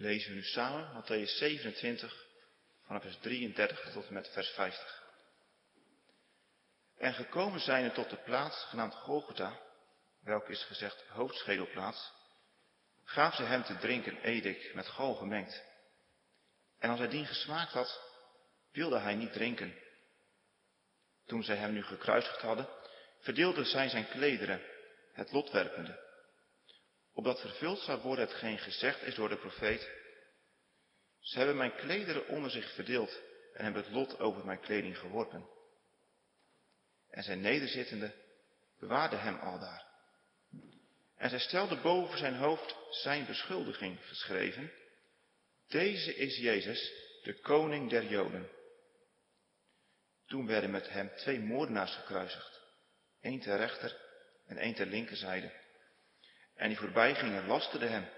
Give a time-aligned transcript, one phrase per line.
[0.00, 2.26] lezen we nu samen Matthäus 27
[2.86, 5.02] vanaf vers 33 tot en met vers 50.
[6.98, 9.60] En gekomen zijnde tot de plaats genaamd Golgotha,
[10.22, 12.12] welke is gezegd hoofdschedelplaats,
[13.04, 15.62] gaaf ze hem te drinken edik met gal gemengd.
[16.78, 18.00] En als hij dien gesmaakt had,
[18.72, 19.74] wilde hij niet drinken.
[21.26, 22.68] Toen zij hem nu gekruisigd hadden,
[23.18, 24.62] verdeelden zij zijn klederen,
[25.12, 26.09] het lot werpende.
[27.20, 29.90] Opdat vervuld zou worden hetgeen gezegd is door de profeet.
[31.18, 33.20] Ze hebben mijn klederen onder zich verdeeld
[33.54, 35.48] en hebben het lot over mijn kleding geworpen.
[37.10, 38.14] En zijn nederzittende
[38.78, 39.86] bewaarde hem aldaar.
[41.16, 44.72] En zij stelde boven zijn hoofd zijn beschuldiging geschreven.
[45.68, 46.92] Deze is Jezus,
[47.22, 48.50] de koning der Joden.
[50.26, 52.60] Toen werden met hem twee moordenaars gekruisigd.
[53.20, 53.96] één ter rechter
[54.46, 55.59] en één ter linkerzijde.
[56.60, 58.08] En die voorbij gingen lasterden hem,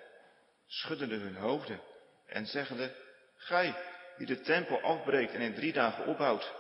[0.67, 1.81] schuddende hun hoofden
[2.27, 2.95] en zeggende,
[3.37, 3.75] Gij,
[4.17, 6.53] die de tempel afbreekt en in drie dagen opbouwt,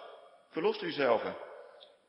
[0.50, 1.22] verlost uzelf.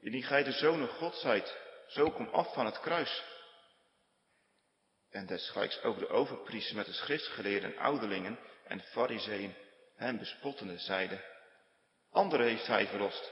[0.01, 1.57] Indien gij de zonen God zijt,
[1.87, 3.23] zo kom af van het kruis.
[5.11, 9.55] En desgelijks ook de overpriesters met de schriftgeleerden ouderlingen en fariseeën
[9.95, 11.23] hem bespottende zeiden,
[12.11, 13.31] anderen heeft hij verlost.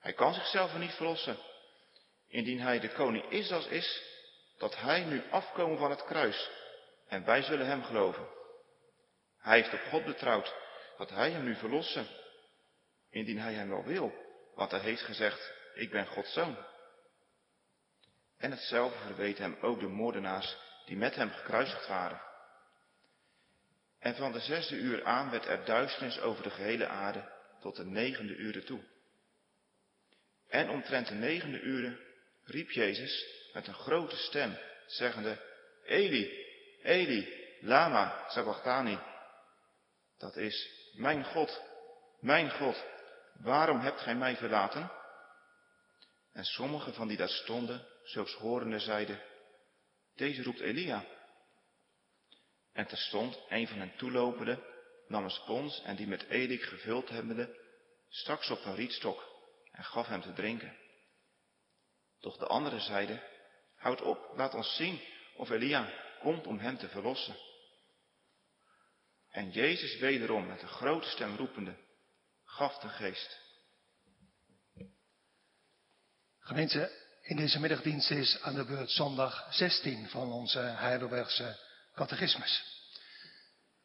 [0.00, 1.36] Hij kan zichzelf niet verlossen.
[2.28, 4.15] Indien hij de koning Israëls is,
[4.58, 6.50] dat hij nu afkomen van het kruis
[7.06, 8.28] en wij zullen hem geloven.
[9.38, 10.54] Hij heeft op God betrouwd
[10.96, 12.06] dat hij hem nu verlossen,
[13.10, 14.12] indien hij hem wel wil,
[14.54, 16.56] want hij heeft gezegd, ik ben Gods zoon.
[18.38, 22.20] En hetzelfde verweten hem ook de moordenaars die met hem gekruisigd waren.
[23.98, 27.84] En van de zesde uur aan werd er duisternis over de gehele aarde tot de
[27.84, 28.80] negende uur toe.
[30.48, 32.00] En omtrent de negende uren
[32.44, 35.40] riep Jezus met een grote stem, zeggende,
[35.84, 36.46] Eli,
[36.82, 37.28] Eli,
[37.60, 38.98] lama sabachthani.
[40.18, 41.62] Dat is, mijn God,
[42.20, 42.84] mijn God,
[43.32, 44.90] waarom hebt gij mij verlaten?
[46.32, 49.22] En sommigen van die daar stonden, zulks horende, zeiden,
[50.14, 51.04] deze roept Elia.
[52.72, 54.62] En terstond een van hen toelopende,
[55.08, 57.58] nam een spons en die met edik gevuld hebbende,
[58.08, 59.28] stak ze op een rietstok
[59.72, 60.76] en gaf hem te drinken.
[62.20, 63.22] Doch de anderen zeiden,
[63.86, 65.00] houd op, laat ons zien
[65.36, 65.88] of Elia
[66.20, 67.36] komt om hem te verlossen.
[69.30, 71.76] En Jezus wederom met een grote stem roepende,
[72.44, 73.38] gaf de geest.
[76.38, 76.90] Gemeente,
[77.22, 81.58] in deze middagdienst is aan de beurt zondag 16 van onze Heidelbergse
[81.94, 82.64] catechismus.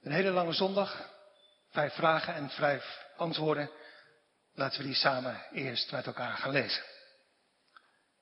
[0.01, 1.09] Een hele lange zondag,
[1.69, 3.71] vijf vragen en vijf antwoorden.
[4.53, 6.83] Laten we die samen eerst met elkaar gaan lezen.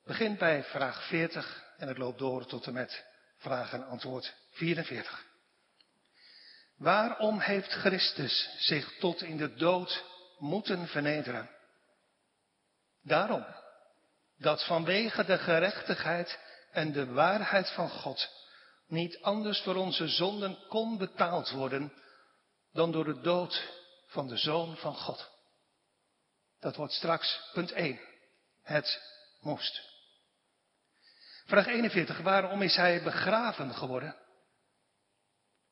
[0.04, 3.06] Begin bij vraag 40 en het loopt door tot en met
[3.38, 5.26] vraag en antwoord 44.
[6.78, 10.04] Waarom heeft Christus zich tot in de dood
[10.38, 11.50] moeten vernederen?
[13.04, 13.46] Daarom
[14.38, 16.40] dat vanwege de gerechtigheid
[16.72, 18.30] en de waarheid van God
[18.88, 21.94] niet anders voor onze zonden kon betaald worden
[22.74, 23.70] dan door de dood
[24.08, 25.30] van de Zoon van God.
[26.60, 28.00] Dat wordt straks punt 1.
[28.64, 29.02] Het
[29.40, 29.82] moest.
[31.50, 32.20] Vraag 41.
[32.20, 34.16] Waarom is hij begraven geworden?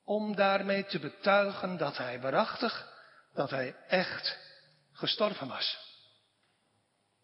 [0.03, 2.93] Om daarmee te betuigen dat hij waarachtig,
[3.33, 4.37] dat hij echt
[4.91, 5.77] gestorven was.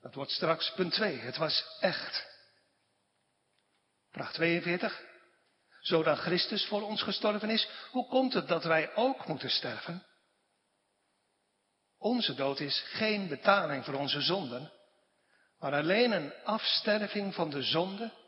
[0.01, 1.17] Dat wordt straks punt 2.
[1.17, 2.25] Het was echt.
[4.11, 5.01] Vraag 42.
[5.79, 10.05] Zodat Christus voor ons gestorven is, hoe komt het dat wij ook moeten sterven?
[11.97, 14.71] Onze dood is geen betaling voor onze zonden,
[15.59, 18.21] maar alleen een afsterving van de zonde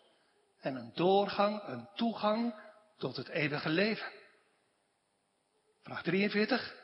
[0.66, 2.56] en een doorgang, een toegang
[2.98, 4.12] tot het eeuwige leven.
[5.84, 6.76] Vraag 43.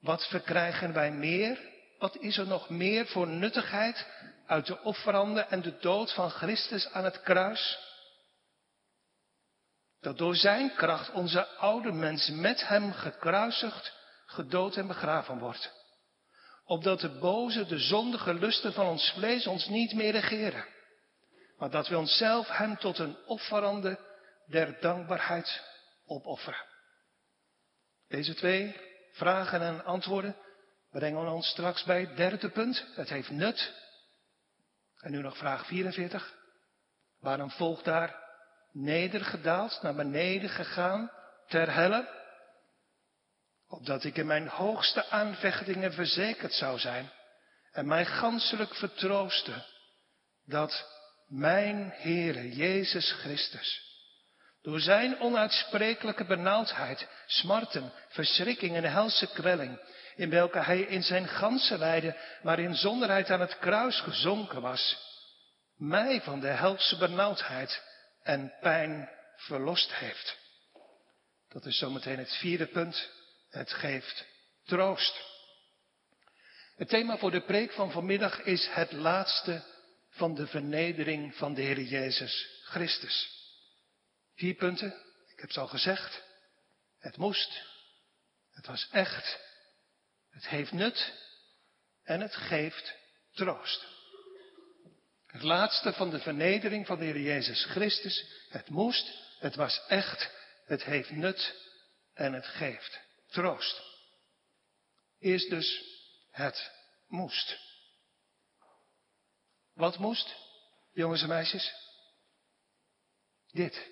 [0.00, 1.60] Wat verkrijgen wij meer?
[1.98, 4.06] Wat is er nog meer voor nuttigheid
[4.46, 7.78] uit de offeranden en de dood van Christus aan het kruis?
[10.00, 13.92] Dat door zijn kracht onze oude mens met hem gekruisigd,
[14.26, 15.80] gedood en begraven wordt
[16.64, 20.64] opdat de boze, de zondige lusten van ons vlees ons niet meer regeren,
[21.62, 23.98] maar dat we onszelf hem tot een offerande
[24.46, 25.62] der dankbaarheid
[26.06, 26.64] opofferen.
[28.08, 28.76] Deze twee
[29.12, 30.36] vragen en antwoorden
[30.90, 32.86] brengen ons straks bij het derde punt.
[32.94, 33.72] Het heeft nut.
[34.96, 36.34] En nu nog vraag 44.
[37.20, 38.22] Waarom volgt daar
[38.72, 41.10] nedergedaald, naar beneden gegaan,
[41.48, 42.20] ter helle?
[43.68, 47.10] opdat ik in mijn hoogste aanvechtingen verzekerd zou zijn
[47.72, 49.64] en mij ganselijk vertroosten
[50.44, 50.91] dat
[51.32, 53.90] mijn Heere Jezus Christus,
[54.62, 59.80] Door zijn onuitsprekelijke benauwdheid, smarten, verschrikking en helse kwelling,
[60.16, 64.96] in welke hij in zijn ganse lijden, maar in zonderheid aan het kruis gezonken was,
[65.76, 67.82] mij van de helse benauwdheid
[68.22, 70.38] en pijn verlost heeft.
[71.48, 73.10] Dat is zometeen het vierde punt.
[73.50, 74.26] Het geeft
[74.64, 75.22] troost.
[76.76, 79.71] Het thema voor de preek van vanmiddag is het laatste
[80.12, 83.30] van de vernedering van de Heer Jezus Christus.
[84.34, 84.94] Vier punten,
[85.26, 86.22] ik heb het al gezegd.
[86.98, 87.62] Het moest,
[88.50, 89.38] het was echt,
[90.30, 91.12] het heeft nut
[92.02, 92.94] en het geeft
[93.32, 93.86] troost.
[95.26, 100.30] Het laatste van de vernedering van de Heer Jezus Christus, het moest, het was echt,
[100.64, 101.54] het heeft nut
[102.14, 103.00] en het geeft
[103.30, 103.82] troost.
[105.18, 105.82] Eerst dus
[106.30, 106.70] het
[107.08, 107.58] moest.
[109.74, 110.34] Wat moest,
[110.92, 111.72] jongens en meisjes?
[113.50, 113.90] Dit.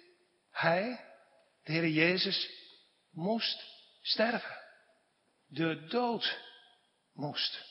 [0.51, 1.05] Hij,
[1.63, 2.51] de Heer Jezus,
[3.11, 3.65] moest
[4.01, 4.59] sterven.
[5.47, 6.39] De dood
[7.13, 7.69] moest.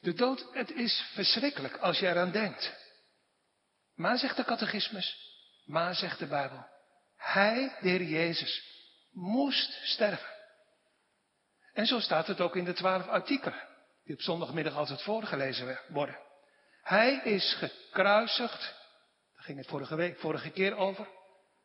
[0.00, 2.80] De dood, het is verschrikkelijk als je eraan denkt.
[3.94, 5.16] Maar zegt de catechismus,
[5.64, 6.66] maar zegt de Bijbel,
[7.16, 8.62] hij, de Heer Jezus,
[9.10, 10.30] moest sterven.
[11.72, 13.68] En zo staat het ook in de twaalf artikelen,
[14.04, 16.18] die op zondagmiddag altijd voorgelezen worden.
[16.82, 18.60] Hij is gekruisigd,
[19.34, 21.08] daar ging het vorige, week, vorige keer over,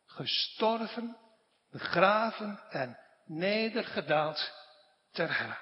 [0.06, 1.16] gestorven,
[1.70, 4.52] begraven en nedergedaald
[5.12, 5.58] ter helle.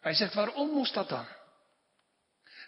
[0.00, 1.26] Hij zegt, waarom moest dat dan?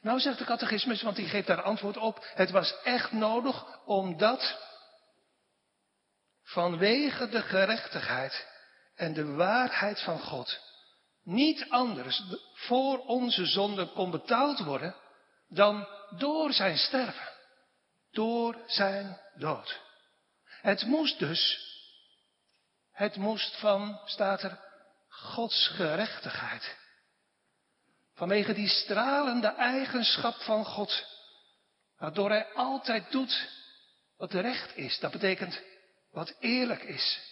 [0.00, 2.24] Nou, zegt de catechismus, want die geeft daar antwoord op.
[2.34, 4.70] Het was echt nodig omdat
[6.42, 8.46] vanwege de gerechtigheid
[8.94, 10.71] en de waarheid van God
[11.22, 12.22] niet anders
[12.54, 14.94] voor onze zonde kon betaald worden
[15.48, 15.88] dan
[16.18, 17.28] door zijn sterven,
[18.10, 19.80] door zijn dood.
[20.44, 21.70] Het moest dus,
[22.92, 24.70] het moest van, staat er,
[25.08, 26.76] Gods gerechtigheid.
[28.14, 31.06] Vanwege die stralende eigenschap van God,
[31.98, 33.48] waardoor Hij altijd doet
[34.16, 34.98] wat recht is.
[34.98, 35.62] Dat betekent
[36.10, 37.31] wat eerlijk is.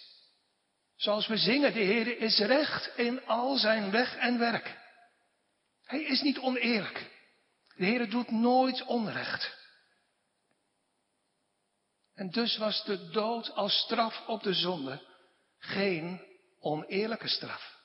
[1.01, 4.77] Zoals we zingen, de Heer is recht in al zijn weg en werk.
[5.85, 7.11] Hij is niet oneerlijk.
[7.75, 9.57] De Heer doet nooit onrecht.
[12.13, 15.01] En dus was de dood als straf op de zonde
[15.57, 16.21] geen
[16.59, 17.79] oneerlijke straf.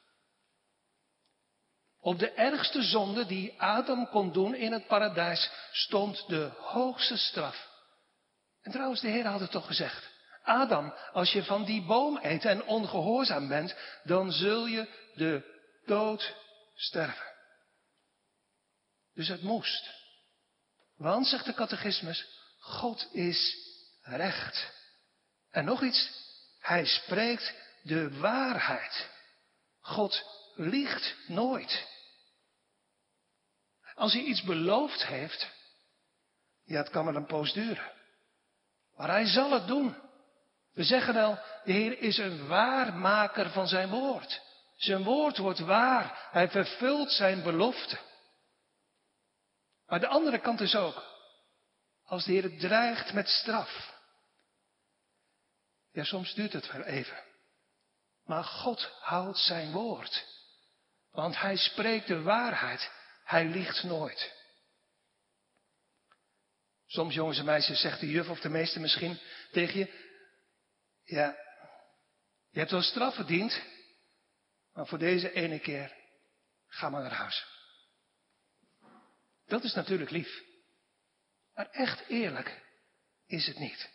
[2.00, 7.68] Op de ergste zonde die Adam kon doen in het paradijs stond de hoogste straf.
[8.62, 10.15] En trouwens, de Heer had het toch gezegd.
[10.46, 15.42] Adam, als je van die boom eet en ongehoorzaam bent, dan zul je de
[15.86, 16.34] dood
[16.74, 17.26] sterven.
[19.14, 19.90] Dus het moest.
[20.96, 22.26] Want, zegt de catechismus,
[22.58, 23.56] God is
[24.02, 24.72] recht.
[25.50, 26.10] En nog iets,
[26.58, 29.08] hij spreekt de waarheid.
[29.80, 30.22] God
[30.54, 31.86] liegt nooit.
[33.94, 35.50] Als hij iets beloofd heeft,
[36.64, 37.92] ja, het kan wel een poos duren.
[38.96, 40.05] Maar hij zal het doen.
[40.76, 44.42] We zeggen wel, de Heer is een waarmaker van zijn woord.
[44.76, 46.28] Zijn woord wordt waar.
[46.30, 47.98] Hij vervult zijn belofte.
[49.86, 51.04] Maar de andere kant is ook,
[52.04, 53.94] als de Heer dreigt met straf.
[55.92, 57.24] Ja, soms duurt het wel even.
[58.24, 60.24] Maar God houdt zijn woord.
[61.12, 62.90] Want hij spreekt de waarheid.
[63.24, 64.34] Hij liegt nooit.
[66.86, 69.18] Soms, jongens en meisjes, zegt de juf of de meester misschien
[69.52, 70.05] tegen je:
[71.06, 71.36] Ja,
[72.50, 73.62] je hebt wel straf verdiend,
[74.72, 75.92] maar voor deze ene keer
[76.68, 77.46] ga maar naar huis.
[79.46, 80.42] Dat is natuurlijk lief.
[81.54, 82.62] Maar echt eerlijk
[83.26, 83.90] is het niet.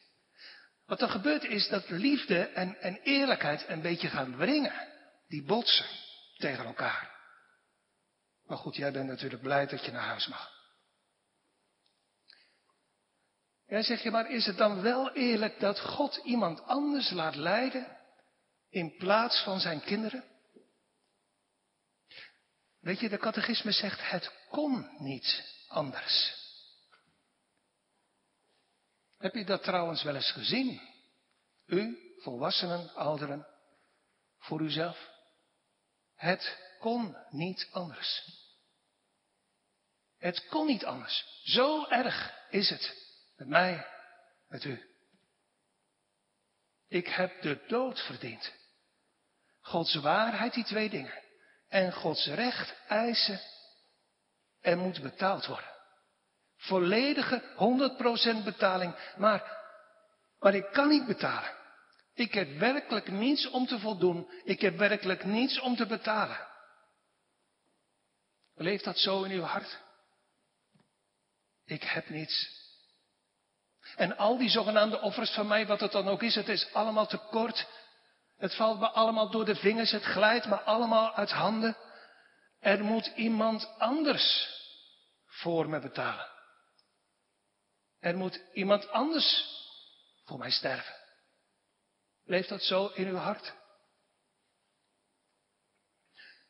[0.86, 4.88] Wat er gebeurt is dat liefde en, en eerlijkheid een beetje gaan wringen.
[5.28, 5.86] Die botsen
[6.38, 7.16] tegen elkaar.
[8.46, 10.61] Maar goed, jij bent natuurlijk blij dat je naar huis mag.
[13.72, 17.98] Ja, zeg je, maar is het dan wel eerlijk dat God iemand anders laat lijden
[18.70, 20.24] in plaats van zijn kinderen?
[22.80, 26.34] Weet je, de catechisme zegt, het kon niet anders.
[29.18, 30.82] Heb je dat trouwens wel eens gezien?
[31.66, 33.48] U, volwassenen, ouderen,
[34.38, 35.10] voor uzelf?
[36.16, 38.26] Het kon niet anders.
[40.18, 41.42] Het kon niet anders.
[41.44, 43.01] Zo erg is het.
[43.42, 43.88] Met mij,
[44.48, 44.84] met u.
[46.88, 48.54] Ik heb de dood verdiend.
[49.62, 51.24] Gods waarheid, die twee dingen.
[51.68, 53.40] En Gods recht eisen.
[54.60, 55.70] Er moet betaald worden.
[56.56, 57.42] Volledige
[58.42, 59.14] 100% betaling.
[59.18, 59.64] Maar,
[60.40, 61.56] maar ik kan niet betalen.
[62.14, 64.32] Ik heb werkelijk niets om te voldoen.
[64.44, 66.48] Ik heb werkelijk niets om te betalen.
[68.56, 69.80] Leeft dat zo in uw hart?
[71.66, 72.61] Ik heb niets.
[73.96, 77.08] En al die zogenaamde offers van mij, wat het dan ook is, het is allemaal
[77.08, 77.68] te kort.
[78.38, 81.78] Het valt me allemaal door de vingers, het glijdt me allemaal uit handen.
[82.60, 84.50] Er moet iemand anders
[85.26, 86.28] voor me betalen.
[88.00, 89.46] Er moet iemand anders
[90.26, 90.96] voor mij sterven.
[92.26, 93.54] Leeft dat zo in uw hart?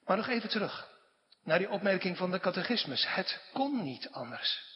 [0.03, 0.89] Maar nog even terug
[1.43, 3.07] naar die opmerking van de catechismus.
[3.07, 4.70] Het kon niet anders.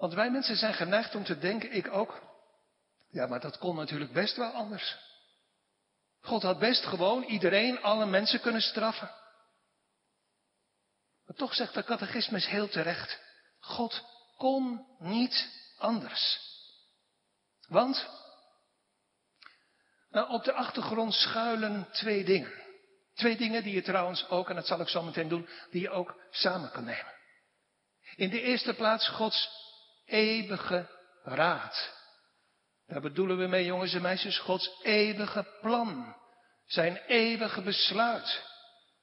[0.00, 2.22] Want wij mensen zijn geneigd om te denken, ik ook,
[3.10, 4.96] ja, maar dat kon natuurlijk best wel anders.
[6.20, 9.10] God had best gewoon iedereen, alle mensen kunnen straffen.
[11.26, 13.18] Maar toch zegt de catechismus heel terecht,
[13.58, 14.04] God
[14.36, 16.38] kon niet anders.
[17.68, 18.08] Want,
[20.10, 22.52] nou, op de achtergrond schuilen twee dingen.
[23.14, 25.90] Twee dingen die je trouwens ook, en dat zal ik zo meteen doen, die je
[25.90, 27.14] ook samen kan nemen.
[28.16, 29.68] In de eerste plaats Gods
[30.10, 30.88] eeuwige
[31.22, 31.98] raad.
[32.86, 36.16] Daar bedoelen we mee, jongens en meisjes, Gods eeuwige plan.
[36.66, 38.42] Zijn eeuwige besluit.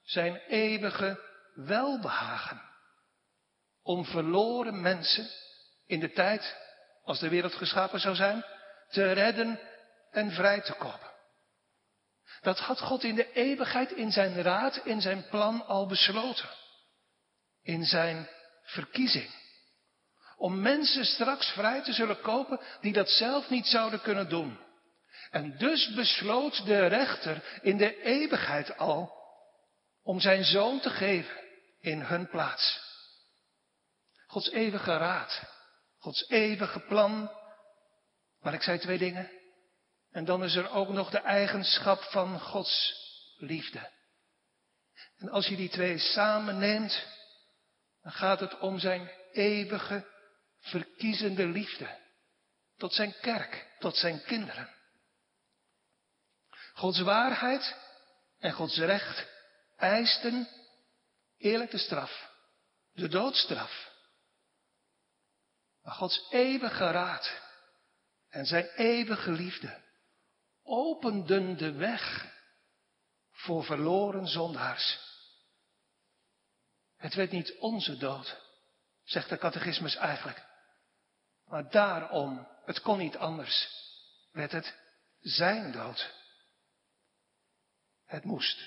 [0.03, 1.19] Zijn eeuwige
[1.53, 2.61] welbehagen.
[3.83, 5.29] Om verloren mensen
[5.85, 6.55] in de tijd,
[7.03, 8.45] als de wereld geschapen zou zijn,
[8.89, 9.59] te redden
[10.11, 11.11] en vrij te kopen.
[12.41, 16.49] Dat had God in de eeuwigheid, in zijn raad, in zijn plan al besloten.
[17.61, 18.29] In zijn
[18.63, 19.29] verkiezing.
[20.37, 24.59] Om mensen straks vrij te zullen kopen die dat zelf niet zouden kunnen doen.
[25.31, 29.15] En dus besloot de rechter in de eeuwigheid al
[30.03, 31.43] om zijn zoon te geven
[31.79, 32.85] in hun plaats.
[34.27, 35.41] Gods eeuwige raad,
[35.97, 37.31] Gods eeuwige plan.
[38.39, 39.31] Maar ik zei twee dingen.
[40.11, 42.95] En dan is er ook nog de eigenschap van Gods
[43.37, 43.89] liefde.
[45.17, 47.05] En als je die twee samen neemt,
[48.01, 50.05] dan gaat het om zijn eeuwige
[50.67, 51.97] verkiezende liefde.
[52.77, 54.75] Tot zijn kerk, tot zijn kinderen.
[56.73, 57.75] Gods waarheid
[58.39, 59.27] en Gods recht
[59.75, 60.47] eisten
[61.37, 62.31] eerlijke straf,
[62.93, 63.91] de doodstraf.
[65.81, 67.41] Maar Gods eeuwige raad
[68.29, 69.85] en zijn eeuwige liefde
[70.63, 72.33] openden de weg
[73.31, 74.99] voor verloren zondaars.
[76.97, 78.37] Het werd niet onze dood,
[79.03, 80.46] zegt de catechismus eigenlijk.
[81.47, 83.69] Maar daarom, het kon niet anders,
[84.31, 84.75] werd het
[85.19, 86.13] zijn dood.
[88.05, 88.59] Het moest.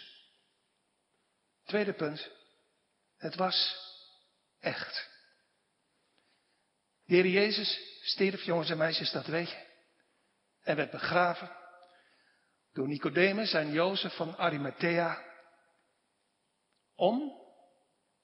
[1.65, 2.31] Tweede punt.
[3.17, 3.77] Het was
[4.61, 5.09] echt.
[7.05, 9.69] De Heer Jezus stierf, jongens en meisjes, dat weet je.
[10.63, 11.57] En werd begraven
[12.73, 15.25] door Nicodemus en Jozef van Arimathea.
[16.95, 17.33] Om,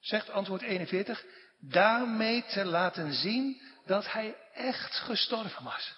[0.00, 1.24] zegt antwoord 41,
[1.58, 5.94] daarmee te laten zien dat hij echt gestorven was.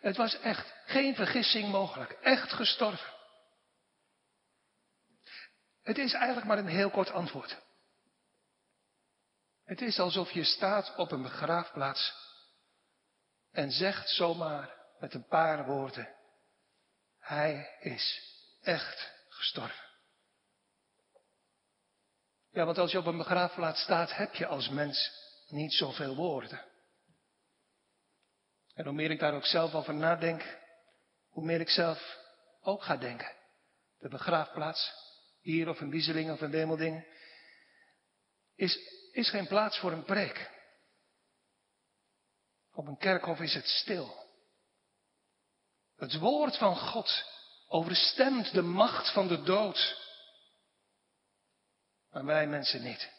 [0.00, 3.10] Het was echt, geen vergissing mogelijk, echt gestorven.
[5.82, 7.56] Het is eigenlijk maar een heel kort antwoord.
[9.64, 12.14] Het is alsof je staat op een begraafplaats
[13.50, 16.14] en zegt zomaar met een paar woorden,
[17.18, 18.22] hij is
[18.62, 19.90] echt gestorven.
[22.50, 25.10] Ja, want als je op een begraafplaats staat, heb je als mens
[25.48, 26.71] niet zoveel woorden.
[28.74, 30.58] En hoe meer ik daar ook zelf over nadenk,
[31.28, 32.18] hoe meer ik zelf
[32.60, 33.32] ook ga denken.
[33.98, 34.92] De begraafplaats,
[35.40, 37.06] hier of in Wieseling of in Wemelding,
[38.54, 38.78] is,
[39.12, 40.50] is geen plaats voor een preek.
[42.72, 44.20] Op een kerkhof is het stil.
[45.96, 47.24] Het woord van God
[47.68, 50.00] overstemt de macht van de dood.
[52.10, 53.10] Maar wij mensen niet.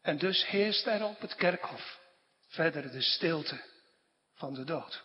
[0.00, 2.00] En dus heerst er op het kerkhof
[2.48, 3.69] verder de stilte
[4.40, 5.02] van de dood.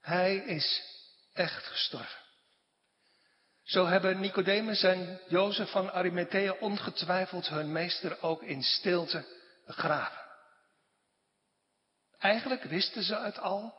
[0.00, 0.82] Hij is
[1.32, 2.22] echt gestorven.
[3.62, 9.24] Zo hebben Nicodemus en Jozef van Arimathea ongetwijfeld hun meester ook in stilte
[9.66, 10.22] begraven.
[12.18, 13.74] Eigenlijk wisten ze het al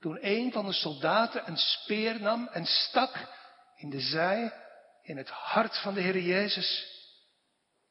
[0.00, 3.28] toen een van de soldaten een speer nam en stak
[3.76, 4.52] in de zij,
[5.02, 6.98] in het hart van de Heer Jezus.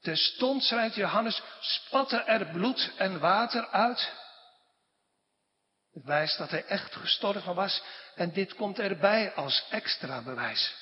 [0.02, 4.12] Terstond, schrijft Johannes, spatte er bloed en water uit.
[5.94, 7.84] Het wijst dat hij echt gestorven was
[8.16, 10.76] en dit komt erbij als extra bewijs.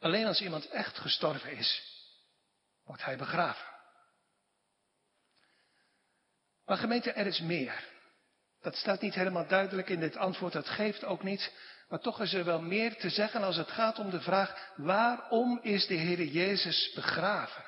[0.00, 1.82] Alleen als iemand echt gestorven is,
[2.84, 3.66] wordt hij begraven.
[6.64, 7.90] Maar gemeente, er is meer.
[8.60, 11.52] Dat staat niet helemaal duidelijk in dit antwoord, dat geeft ook niet.
[11.88, 15.60] Maar toch is er wel meer te zeggen als het gaat om de vraag, waarom
[15.62, 17.64] is de Heer Jezus begraven?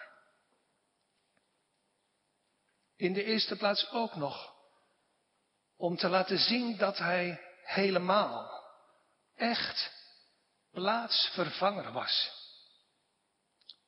[2.97, 4.54] In de eerste plaats ook nog
[5.77, 8.65] om te laten zien dat Hij helemaal,
[9.37, 9.93] echt
[10.73, 12.43] plaatsvervanger was.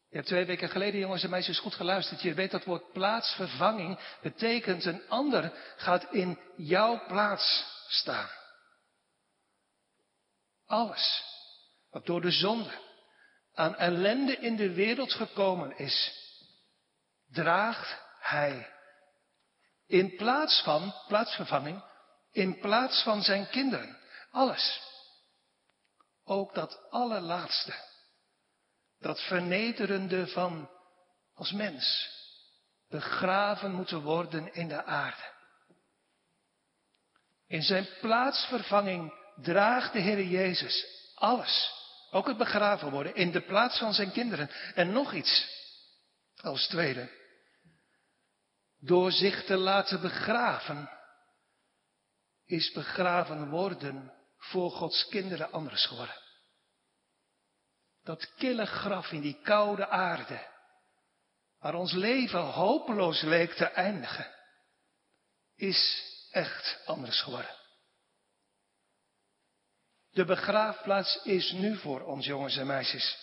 [0.09, 2.23] Je hebt twee weken geleden, jongens en meisjes, goed geluisterd.
[2.23, 8.29] Je weet dat woord plaatsvervanging betekent een ander gaat in jouw plaats staan.
[10.67, 11.23] Alles
[11.91, 12.71] wat door de zonde
[13.55, 16.13] aan ellende in de wereld gekomen is,
[17.33, 18.76] draagt hij
[19.87, 21.85] in plaats van, plaatsvervanging,
[22.33, 23.99] in plaats van zijn kinderen.
[24.31, 24.81] Alles.
[26.25, 27.75] Ook dat allerlaatste.
[28.99, 30.71] Dat vernederende van
[31.35, 32.15] als mens
[32.89, 35.35] begraven moeten worden in de aarde.
[37.47, 39.13] In zijn plaatsvervanging
[39.43, 41.73] draagt de Heer Jezus alles,
[42.11, 44.51] ook het begraven worden, in de plaats van zijn kinderen.
[44.75, 45.49] En nog iets,
[46.37, 47.11] als tweede.
[48.79, 50.91] Door zich te laten begraven,
[52.45, 56.23] is begraven worden voor Gods kinderen anders geworden.
[58.03, 60.47] Dat kille graf in die koude aarde,
[61.59, 64.35] waar ons leven hopeloos leek te eindigen,
[65.55, 67.57] is echt anders geworden.
[70.11, 73.19] De begraafplaats is nu voor ons jongens en meisjes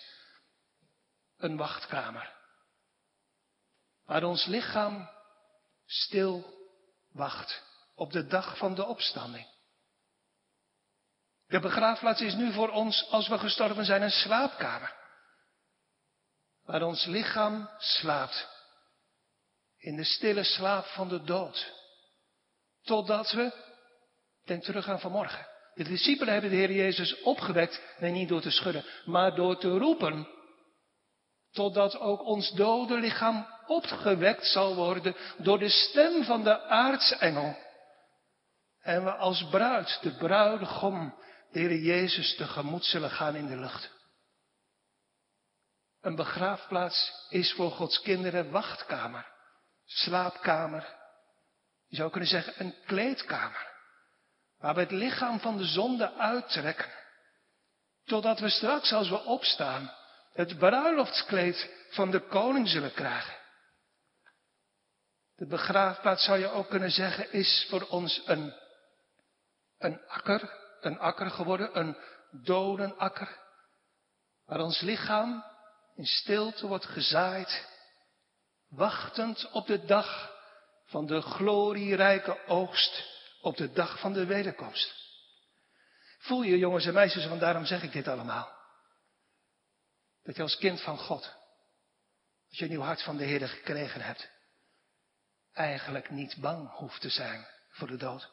[1.38, 2.33] een wachtkamer.
[4.03, 5.10] Waar ons lichaam
[5.85, 6.45] stil
[7.11, 7.63] wacht
[7.95, 9.47] op de dag van de opstanding.
[11.47, 14.95] De begraafplaats is nu voor ons, als we gestorven zijn, een slaapkamer.
[16.65, 18.47] Waar ons lichaam slaapt.
[19.77, 21.73] In de stille slaap van de dood.
[22.83, 23.53] Totdat we,
[24.45, 25.47] denk terug aan vanmorgen.
[25.73, 29.77] De discipelen hebben de Heer Jezus opgewekt, nee niet door te schudden, maar door te
[29.77, 30.27] roepen.
[31.53, 37.57] Totdat ook ons dode lichaam opgewekt zal worden door de stem van de aartsengel.
[38.81, 41.16] En we als bruid, de bruidegom,
[41.51, 43.92] de Heer Jezus tegemoet zullen gaan in de lucht.
[46.01, 49.27] Een begraafplaats is voor Gods kinderen wachtkamer,
[49.85, 50.96] slaapkamer.
[51.87, 53.72] Je zou kunnen zeggen een kleedkamer.
[54.57, 56.92] Waar we het lichaam van de zonde uittrekken.
[58.05, 59.92] Totdat we straks als we opstaan
[60.33, 63.41] het bruiloftskleed van de koning zullen krijgen.
[65.35, 68.53] De begraafplaats zou je ook kunnen zeggen is voor ons een,
[69.77, 71.98] een akker, een akker geworden, een
[72.31, 73.39] dodenakker.
[74.46, 75.43] Waar ons lichaam
[75.96, 77.67] in stilte wordt gezaaid,
[78.69, 80.31] wachtend op de dag
[80.85, 83.03] van de glorierijke oogst,
[83.41, 85.01] op de dag van de wederkomst.
[86.17, 88.52] Voel je jongens en meisjes, want daarom zeg ik dit allemaal.
[90.24, 91.36] Dat je als kind van God,
[92.50, 94.29] als je een nieuw hart van de Heer gekregen hebt,
[95.53, 98.31] eigenlijk niet bang hoeft te zijn voor de dood.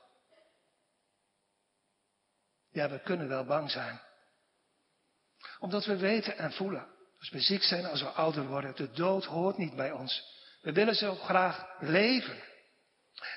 [2.71, 4.01] Ja, we kunnen wel bang zijn.
[5.59, 6.87] Omdat we weten en voelen,
[7.19, 10.39] als we ziek zijn, als we ouder worden, de dood hoort niet bij ons.
[10.63, 12.43] We willen zo graag leven.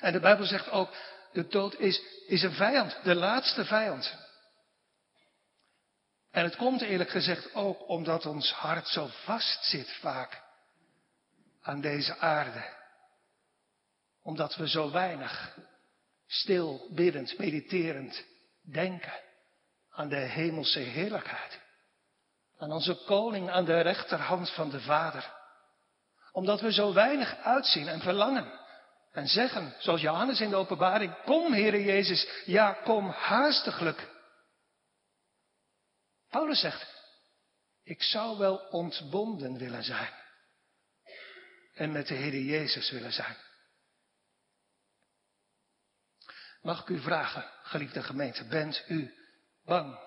[0.00, 0.94] En de Bijbel zegt ook,
[1.32, 4.16] de dood is, is een vijand, de laatste vijand.
[6.34, 10.42] En het komt eerlijk gezegd ook omdat ons hart zo vast zit vaak
[11.62, 12.64] aan deze aarde.
[14.22, 15.58] Omdat we zo weinig
[16.26, 18.24] stil, biddend, mediterend
[18.62, 19.12] denken
[19.90, 21.60] aan de hemelse heerlijkheid.
[22.58, 25.32] Aan onze koning aan de rechterhand van de Vader.
[26.32, 28.60] Omdat we zo weinig uitzien en verlangen.
[29.12, 34.12] En zeggen, zoals Johannes in de openbaring, kom Heere Jezus, ja kom haastiglijk.
[36.34, 36.86] Paulus zegt,
[37.82, 40.14] ik zou wel ontbonden willen zijn.
[41.74, 43.36] En met de Heer Jezus willen zijn.
[46.62, 49.14] Mag ik u vragen, geliefde gemeente, bent u
[49.64, 49.98] bang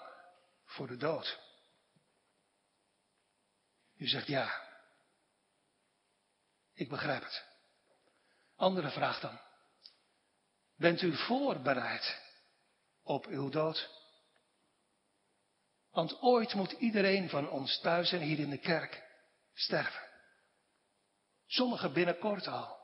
[0.65, 1.39] voor de dood?
[3.95, 4.61] U zegt ja.
[6.73, 7.45] Ik begrijp het.
[8.55, 9.39] Andere vraag dan.
[10.75, 12.21] Bent u voorbereid
[13.01, 13.96] op uw dood?
[15.97, 19.03] Want ooit moet iedereen van ons thuis en hier in de kerk
[19.53, 20.01] sterven.
[21.45, 22.77] Sommigen binnenkort al,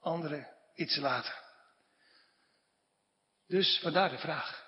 [0.00, 1.42] anderen iets later.
[3.46, 4.66] Dus vandaar de vraag.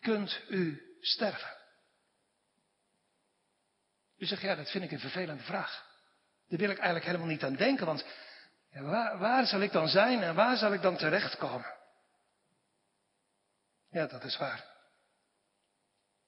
[0.00, 1.56] Kunt u sterven?
[4.16, 5.86] U zegt, ja, dat vind ik een vervelende vraag.
[6.48, 8.04] Daar wil ik eigenlijk helemaal niet aan denken, want
[8.70, 11.74] waar, waar zal ik dan zijn en waar zal ik dan terechtkomen?
[13.90, 14.73] Ja, dat is waar.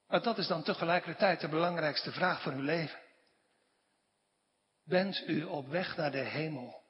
[0.06, 3.00] Maar dat is dan tegelijkertijd de belangrijkste vraag van uw leven.
[4.84, 6.84] Bent u op weg naar de hemel?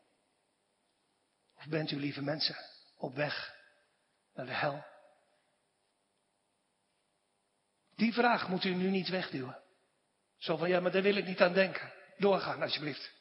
[1.55, 2.57] Of bent u, lieve mensen,
[2.96, 3.55] op weg
[4.35, 4.85] naar de hel?
[7.94, 9.62] Die vraag moet u nu niet wegduwen.
[10.37, 11.92] Zo van, ja, maar daar wil ik niet aan denken.
[12.16, 13.14] Doorgaan, alsjeblieft.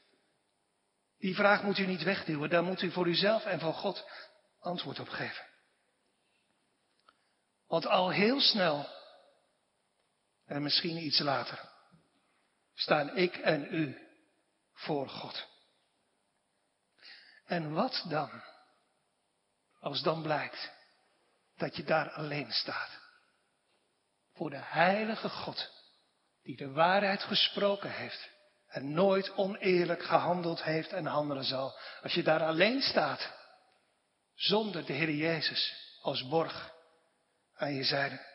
[1.17, 2.49] Die vraag moet u niet wegduwen.
[2.49, 4.09] Daar moet u voor uzelf en voor God
[4.59, 5.45] antwoord op geven.
[7.67, 8.87] Want al heel snel,
[10.45, 11.69] en misschien iets later,
[12.73, 13.97] staan ik en u
[14.73, 15.47] voor God.
[17.45, 18.43] En wat dan,
[19.79, 20.71] als dan blijkt
[21.57, 22.99] dat je daar alleen staat?
[24.33, 25.71] Voor de heilige God,
[26.43, 28.29] die de waarheid gesproken heeft
[28.67, 31.79] en nooit oneerlijk gehandeld heeft en handelen zal.
[32.01, 33.33] Als je daar alleen staat,
[34.35, 36.71] zonder de Heer Jezus als borg
[37.55, 38.34] aan je zijde.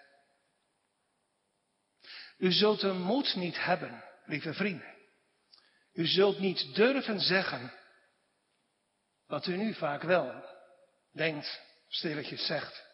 [2.40, 4.96] U zult de moed niet hebben, lieve vrienden.
[5.92, 7.72] U zult niet durven zeggen
[9.26, 10.44] wat u nu vaak wel
[11.12, 12.84] denkt, stilletjes zegt.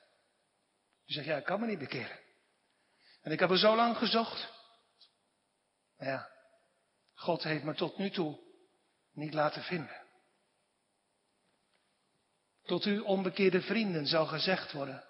[1.06, 2.18] U zegt, ja, ik kan me niet bekeren.
[3.22, 4.52] En ik heb er zo lang gezocht.
[5.98, 6.30] Ja,
[7.14, 8.40] God heeft me tot nu toe
[9.12, 10.04] niet laten vinden.
[12.62, 15.04] Tot uw onbekeerde vrienden zal gezegd worden,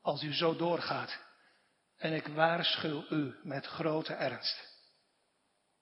[0.00, 1.29] als u zo doorgaat.
[2.00, 4.68] En ik waarschuw u met grote ernst.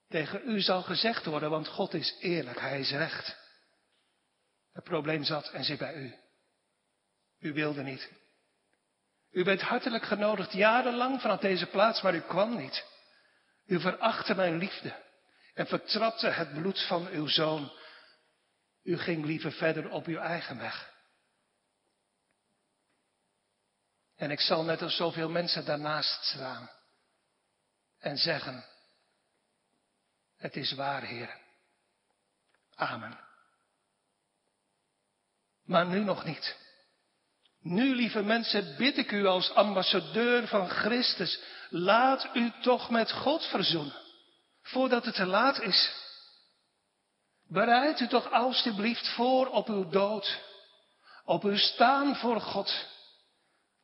[0.09, 3.37] Tegen u zal gezegd worden, want God is eerlijk, Hij is recht.
[4.73, 6.15] Het probleem zat en zit bij u.
[7.39, 8.13] U wilde niet.
[9.31, 12.85] U bent hartelijk genodigd jarenlang vanaf deze plaats, maar u kwam niet.
[13.67, 14.95] U verachtte mijn liefde
[15.55, 17.73] en vertrapte het bloed van uw zoon.
[18.83, 20.97] U ging liever verder op uw eigen weg.
[24.19, 26.71] En ik zal net als zoveel mensen daarnaast staan
[27.99, 28.65] en zeggen,
[30.37, 31.37] het is waar, Heer.
[32.75, 33.19] Amen.
[35.65, 36.57] Maar nu nog niet.
[37.61, 43.45] Nu, lieve mensen, bid ik u als ambassadeur van Christus, laat u toch met God
[43.45, 43.97] verzoenen,
[44.63, 45.93] voordat het te laat is.
[47.47, 50.41] Bereid u toch alstublieft voor op uw dood,
[51.25, 52.87] op uw staan voor God,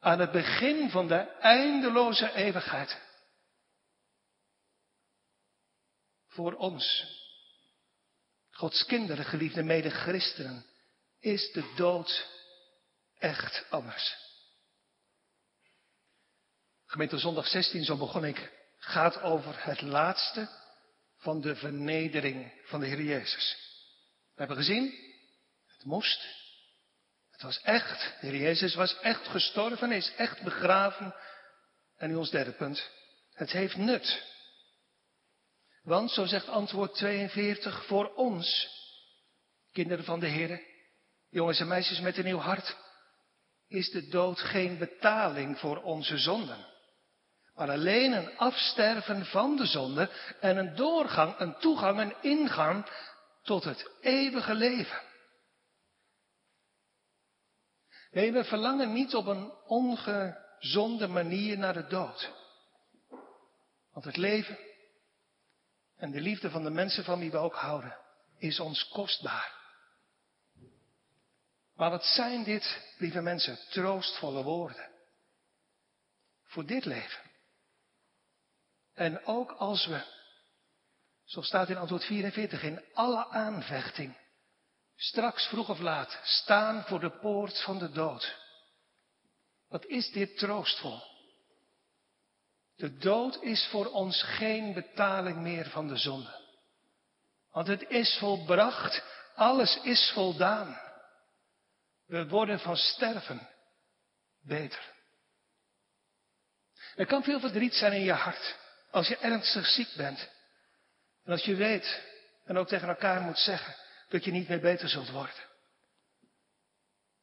[0.04, 3.00] aan het begin van de eindeloze eeuwigheid.
[6.26, 7.06] Voor ons,
[8.50, 10.66] Gods kinderen, geliefde mede-christenen,
[11.20, 12.28] is de dood
[13.18, 14.16] echt anders.
[16.86, 20.48] Gemeente Zondag 16, zo begon ik, gaat over het laatste
[21.16, 23.56] van de vernedering van de Heer Jezus.
[24.34, 24.84] We hebben gezien,
[25.66, 26.43] het moest,
[27.44, 31.14] was echt, de Heer Jezus was echt gestorven, is echt begraven.
[31.96, 32.90] En nu ons derde punt,
[33.32, 34.22] het heeft nut.
[35.82, 38.68] Want, zo zegt antwoord 42, voor ons,
[39.72, 40.62] kinderen van de Heer,
[41.30, 42.76] jongens en meisjes met een nieuw hart,
[43.68, 46.66] is de dood geen betaling voor onze zonden.
[47.54, 52.86] Maar alleen een afsterven van de zonde en een doorgang, een toegang, een ingang
[53.42, 55.12] tot het eeuwige leven.
[58.14, 62.32] Nee, we verlangen niet op een ongezonde manier naar de dood.
[63.92, 64.58] Want het leven
[65.96, 67.96] en de liefde van de mensen van wie we ook houden
[68.38, 69.52] is ons kostbaar.
[71.74, 74.90] Maar wat zijn dit, lieve mensen, troostvolle woorden.
[76.44, 77.30] Voor dit leven.
[78.94, 80.04] En ook als we,
[81.24, 84.16] zo staat in antwoord 44, in alle aanvechting,
[84.96, 88.36] straks vroeg of laat, staan voor de poort van de dood.
[89.68, 91.02] Wat is dit troostvol?
[92.76, 96.42] De dood is voor ons geen betaling meer van de zonde.
[97.50, 99.02] Want het is volbracht,
[99.34, 100.80] alles is voldaan.
[102.06, 103.48] We worden van sterven
[104.42, 104.92] beter.
[106.96, 108.56] Er kan veel verdriet zijn in je hart
[108.90, 110.28] als je ernstig ziek bent.
[111.24, 112.02] En als je weet
[112.44, 113.74] en ook tegen elkaar moet zeggen
[114.14, 115.44] dat je niet meer beter zult worden.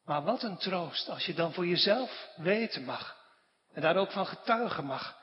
[0.04, 3.16] Maar wat een troost als je dan voor jezelf weten mag
[3.72, 5.18] en daar ook van getuigen mag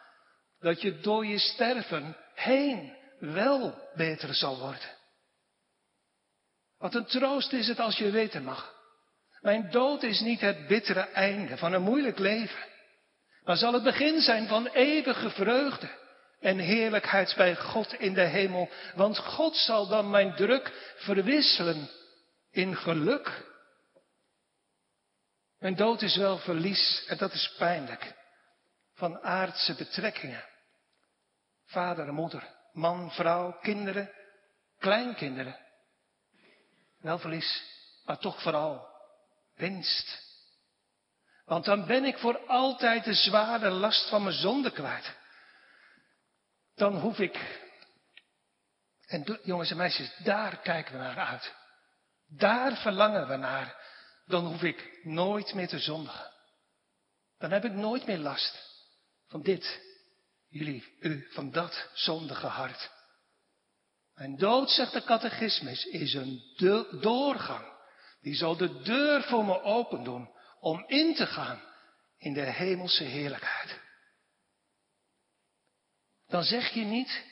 [0.60, 4.97] dat je door je sterven heen wel beter zal worden.
[6.77, 8.77] Wat een troost is het als je weten mag
[9.41, 12.65] mijn dood is niet het bittere einde van een moeilijk leven,
[13.43, 15.89] maar zal het begin zijn van eeuwige vreugde
[16.39, 18.69] en heerlijkheid bij God in de hemel.
[18.95, 21.89] Want God zal dan mijn druk verwisselen
[22.52, 23.47] in geluk.
[25.60, 28.13] Mijn dood is wel verlies, en dat is pijnlijk,
[28.93, 30.45] van aardse betrekkingen.
[31.65, 34.12] Vader en moeder, man, vrouw, kinderen,
[34.78, 35.58] kleinkinderen.
[36.99, 37.63] Wel verlies,
[38.06, 38.88] maar toch vooral
[39.56, 40.28] winst.
[41.45, 45.17] Want dan ben ik voor altijd de zware last van mijn zonde kwijt.
[46.79, 47.61] Dan hoef ik,
[49.05, 51.53] en jongens en meisjes, daar kijken we naar uit.
[52.27, 53.75] Daar verlangen we naar.
[54.25, 56.31] Dan hoef ik nooit meer te zondigen.
[57.37, 58.83] Dan heb ik nooit meer last
[59.27, 59.81] van dit,
[60.47, 62.91] jullie, u, van dat zondige hart.
[64.15, 66.41] Mijn dood, zegt de catechismus, is een
[67.01, 67.65] doorgang.
[68.21, 71.61] Die zal de deur voor me open doen om in te gaan
[72.17, 73.88] in de hemelse heerlijkheid.
[76.29, 77.23] Dan zeg je niet,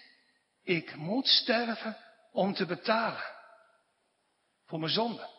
[0.63, 1.97] ik moet sterven
[2.31, 3.23] om te betalen
[4.65, 5.29] voor mijn zonde.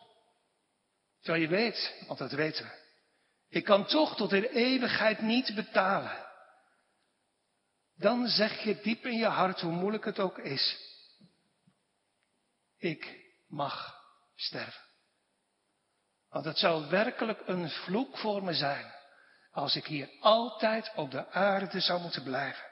[1.21, 2.71] Terwijl je weet, want dat weten we,
[3.49, 6.27] ik kan toch tot in eeuwigheid niet betalen.
[7.95, 10.77] Dan zeg je diep in je hart, hoe moeilijk het ook is,
[12.77, 14.03] ik mag
[14.35, 14.87] sterven.
[16.29, 18.91] Want het zou werkelijk een vloek voor me zijn
[19.51, 22.68] als ik hier altijd op de aarde zou moeten blijven.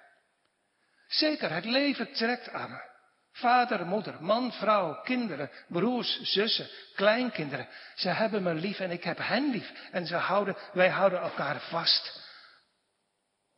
[1.08, 2.96] Zeker, het leven trekt aan me.
[3.32, 7.68] Vader, moeder, man, vrouw, kinderen, broers, zussen, kleinkinderen.
[7.96, 9.72] Ze hebben me lief en ik heb hen lief.
[9.92, 12.26] En ze houden, wij houden elkaar vast.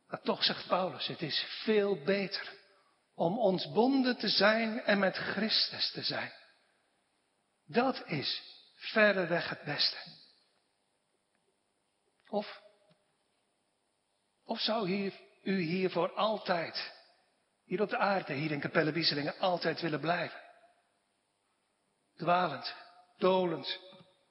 [0.08, 2.52] Maar toch zegt Paulus, het is veel beter
[3.14, 6.32] om ontbonden te zijn en met Christus te zijn.
[7.66, 8.42] Dat is
[8.74, 9.96] verreweg het beste.
[12.28, 12.60] Of,
[14.44, 16.92] of zou hier, u hier voor altijd,
[17.70, 20.40] hier op de aarde, hier in Capelle Wieselingen, altijd willen blijven?
[22.16, 22.74] Dwalend,
[23.18, 23.78] dolend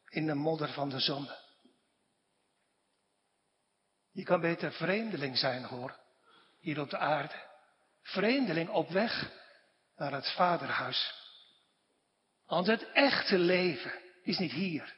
[0.10, 1.38] in de modder van de zonde.
[4.12, 6.00] Je kan beter vreemdeling zijn, hoor,
[6.60, 7.48] hier op de aarde.
[8.02, 9.32] Vreemdeling op weg
[9.96, 11.14] naar het vaderhuis.
[12.46, 14.96] Want het echte leven is niet hier.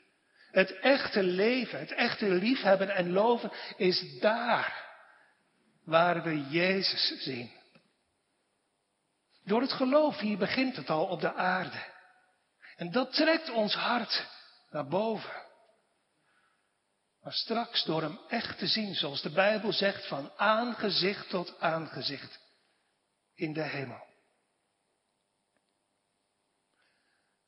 [0.51, 4.89] Het echte leven, het echte liefhebben en loven is daar
[5.83, 7.59] waar we Jezus zien.
[9.43, 11.89] Door het geloof hier begint het al op de aarde.
[12.75, 14.27] En dat trekt ons hart
[14.69, 15.49] naar boven.
[17.21, 22.39] Maar straks door hem echt te zien, zoals de Bijbel zegt, van aangezicht tot aangezicht
[23.35, 24.09] in de hemel.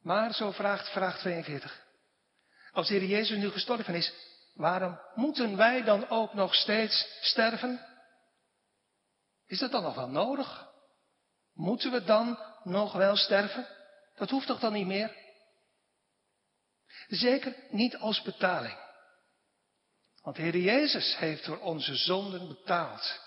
[0.02, 1.86] Maar, zo vraagt vraag 42.
[2.72, 4.14] Als de Heer Jezus nu gestorven is,
[4.54, 7.86] waarom moeten wij dan ook nog steeds sterven?
[9.46, 10.73] Is dat dan nog wel nodig?
[11.54, 13.68] Moeten we dan nog wel sterven?
[14.16, 15.16] Dat hoeft toch dan niet meer?
[17.08, 18.78] Zeker niet als betaling.
[20.22, 23.22] Want Heer Jezus heeft voor onze zonden betaald.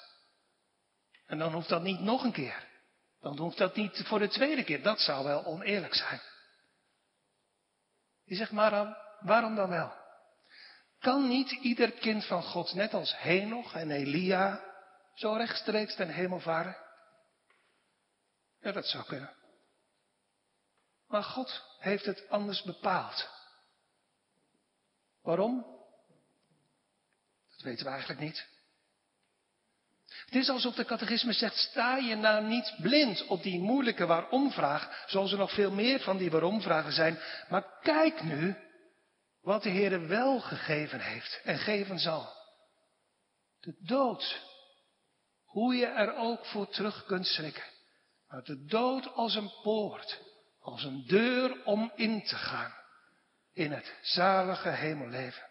[1.26, 2.64] En dan hoeft dat niet nog een keer.
[3.20, 4.82] Dan hoeft dat niet voor de tweede keer.
[4.82, 6.20] Dat zou wel oneerlijk zijn.
[8.24, 9.92] Je zegt maar, waarom dan wel?
[10.98, 14.64] Kan niet ieder kind van God, net als Henoch en Elia,
[15.14, 16.76] zo rechtstreeks ten hemel varen?
[18.66, 19.36] Ja, dat zou kunnen.
[21.08, 23.28] Maar God heeft het anders bepaald.
[25.22, 25.66] Waarom?
[27.50, 28.46] Dat weten we eigenlijk niet.
[30.06, 35.04] Het is alsof de catechismus zegt, sta je nou niet blind op die moeilijke waarom-vraag,
[35.06, 38.56] zoals er nog veel meer van die waarom-vragen zijn, maar kijk nu
[39.40, 42.32] wat de Heer wel gegeven heeft en geven zal.
[43.60, 44.42] De dood.
[45.44, 47.74] Hoe je er ook voor terug kunt schrikken.
[48.36, 50.20] Maar de dood als een poort,
[50.60, 52.74] als een deur om in te gaan
[53.52, 55.48] in het zalige hemelleven.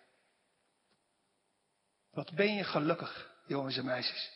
[2.12, 4.32] Wat ben je gelukkig, jongens en meisjes,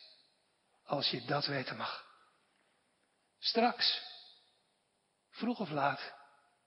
[0.84, 2.06] als je dat weten mag.
[3.40, 4.02] Straks,
[5.30, 6.14] vroeg of laat,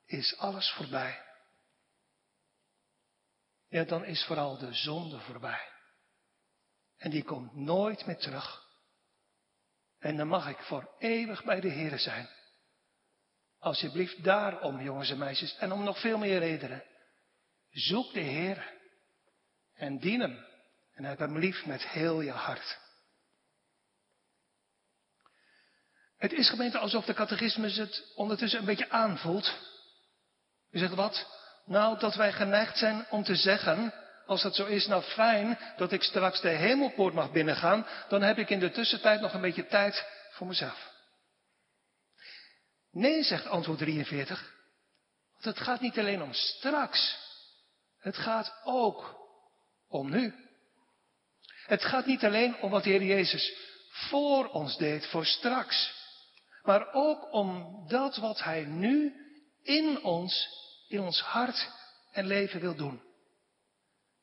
[0.06, 1.22] is alles voorbij.
[3.68, 5.68] Ja, dan is vooral de zonde voorbij.
[6.96, 8.71] En die komt nooit meer terug.
[10.02, 12.28] En dan mag ik voor eeuwig bij de Heer zijn.
[13.58, 16.84] Alsjeblieft daarom, jongens en meisjes, en om nog veel meer redenen.
[17.70, 18.72] Zoek de Heer
[19.74, 20.44] en dien Hem
[20.94, 22.78] en heb Hem lief met heel je hart.
[26.16, 29.54] Het is gemeente alsof de catechismus het ondertussen een beetje aanvoelt.
[30.70, 31.26] U zegt wat?
[31.64, 33.94] Nou, dat wij geneigd zijn om te zeggen,
[34.32, 38.38] als dat zo is, nou fijn dat ik straks de hemelpoort mag binnengaan, dan heb
[38.38, 40.90] ik in de tussentijd nog een beetje tijd voor mezelf.
[42.92, 44.52] Nee, zegt antwoord 43.
[45.32, 47.18] Want het gaat niet alleen om straks.
[47.98, 49.16] Het gaat ook
[49.88, 50.34] om nu.
[51.66, 53.52] Het gaat niet alleen om wat de Heer Jezus
[53.88, 55.94] voor ons deed, voor straks.
[56.62, 59.14] Maar ook om dat wat Hij nu
[59.62, 60.48] in ons,
[60.88, 61.70] in ons hart
[62.12, 63.11] en leven wil doen.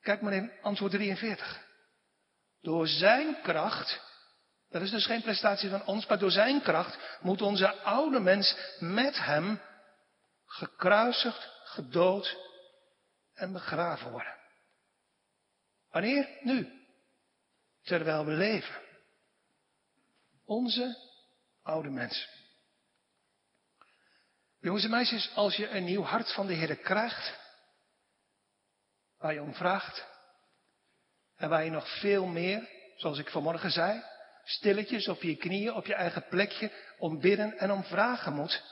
[0.00, 1.68] Kijk maar in antwoord 43.
[2.60, 4.00] Door Zijn kracht,
[4.70, 8.56] dat is dus geen prestatie van ons, maar door Zijn kracht moet onze oude mens
[8.78, 9.60] met Hem
[10.46, 12.36] gekruisigd, gedood
[13.34, 14.36] en begraven worden.
[15.90, 16.28] Wanneer?
[16.40, 16.86] Nu.
[17.82, 18.80] Terwijl we leven.
[20.44, 20.96] Onze
[21.62, 22.28] oude mens.
[24.60, 27.39] Jongens en meisjes, als je een nieuw hart van de Heer krijgt,
[29.20, 30.06] waar je om vraagt,
[31.36, 34.02] en waar je nog veel meer, zoals ik vanmorgen zei,
[34.44, 38.62] stilletjes op je knieën, op je eigen plekje, om bidden en om vragen moet.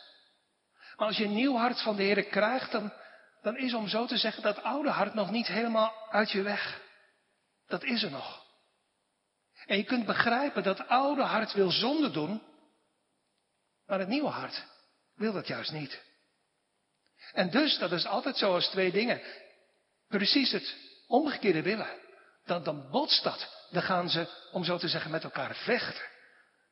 [0.96, 2.92] Maar als je een nieuw hart van de Heer krijgt, dan,
[3.42, 6.80] dan is om zo te zeggen dat oude hart nog niet helemaal uit je weg.
[7.66, 8.46] Dat is er nog.
[9.66, 12.42] En je kunt begrijpen dat oude hart wil zonde doen,
[13.87, 14.64] maar het nieuwe hart
[15.14, 16.06] wil dat juist niet.
[17.32, 19.22] En dus, dat is altijd zo als twee dingen
[20.09, 21.88] precies het omgekeerde willen.
[22.44, 23.66] Dan, dan botst dat.
[23.71, 26.05] Dan gaan ze, om zo te zeggen, met elkaar vechten.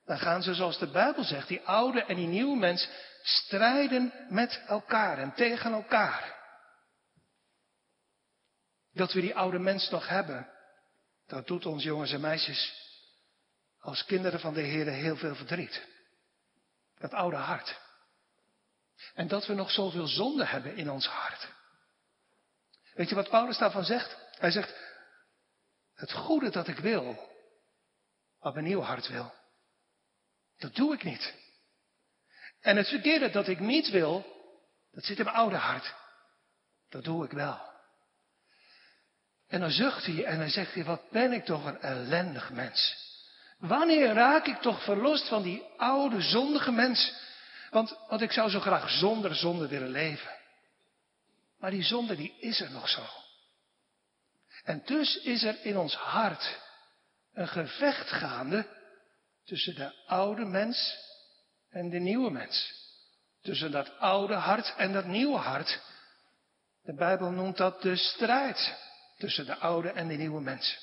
[0.04, 2.88] Dan gaan ze, zoals de Bijbel zegt, die oude en die nieuwe mens
[3.22, 6.34] strijden met elkaar en tegen elkaar.
[8.92, 10.48] Dat we die oude mens nog hebben,
[11.26, 12.84] dat doet ons jongens en meisjes
[13.78, 15.86] als kinderen van de Heer heel veel verdriet.
[16.98, 17.80] Dat oude hart.
[19.14, 21.48] En dat we nog zoveel zonde hebben in ons hart.
[22.96, 24.16] Weet je wat Paulus daarvan zegt?
[24.38, 24.74] Hij zegt,
[25.94, 27.30] het goede dat ik wil,
[28.38, 29.32] wat mijn nieuw hart wil,
[30.56, 31.34] dat doe ik niet.
[32.60, 34.26] En het verkeerde dat ik niet wil,
[34.90, 35.94] dat zit in mijn oude hart.
[36.88, 37.60] Dat doe ik wel.
[39.48, 43.04] En dan zucht hij en dan zegt hij, wat ben ik toch een ellendig mens.
[43.58, 47.14] Wanneer raak ik toch verlost van die oude zondige mens?
[47.70, 50.30] Want, want ik zou zo graag zonder zonde willen leven.
[51.58, 53.06] Maar die zonde die is er nog zo.
[54.64, 56.58] En dus is er in ons hart
[57.32, 58.66] een gevecht gaande
[59.44, 60.96] tussen de oude mens
[61.70, 62.84] en de nieuwe mens.
[63.42, 65.80] Tussen dat oude hart en dat nieuwe hart.
[66.82, 68.74] De Bijbel noemt dat de strijd
[69.18, 70.78] tussen de oude en de nieuwe mens.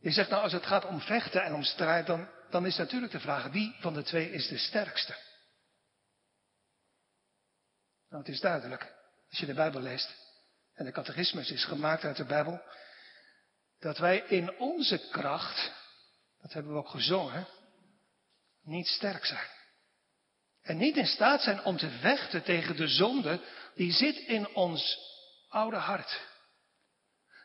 [0.00, 3.12] Je zegt nou, als het gaat om vechten en om strijd, dan, dan is natuurlijk
[3.12, 5.14] de vraag, wie van de twee is de sterkste?
[8.12, 8.94] Nou, het is duidelijk,
[9.30, 10.14] als je de Bijbel leest,
[10.74, 12.60] en de catechismus is gemaakt uit de Bijbel,
[13.78, 15.72] dat wij in onze kracht,
[16.40, 17.48] dat hebben we ook gezongen,
[18.62, 19.48] niet sterk zijn.
[20.62, 23.40] En niet in staat zijn om te vechten tegen de zonde
[23.74, 24.98] die zit in ons
[25.48, 26.20] oude hart.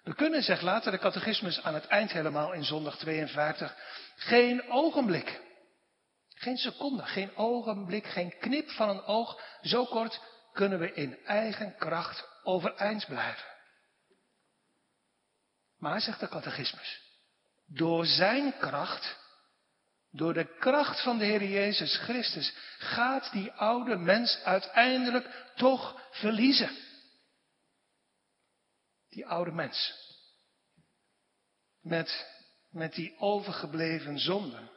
[0.04, 3.76] We kunnen, zegt later de catechismus aan het eind helemaal in zondag 52,
[4.16, 5.42] geen ogenblik,
[6.34, 10.22] geen seconde, geen ogenblik, geen knip van een oog, zo kort
[10.58, 13.46] kunnen we in eigen kracht overeind blijven.
[15.78, 17.02] Maar, zegt de catechismus,
[17.66, 19.18] door zijn kracht,
[20.12, 26.78] door de kracht van de Heer Jezus Christus, gaat die oude mens uiteindelijk toch verliezen.
[29.10, 29.94] Die oude mens.
[31.82, 32.28] Met,
[32.70, 34.70] met die overgebleven zonden.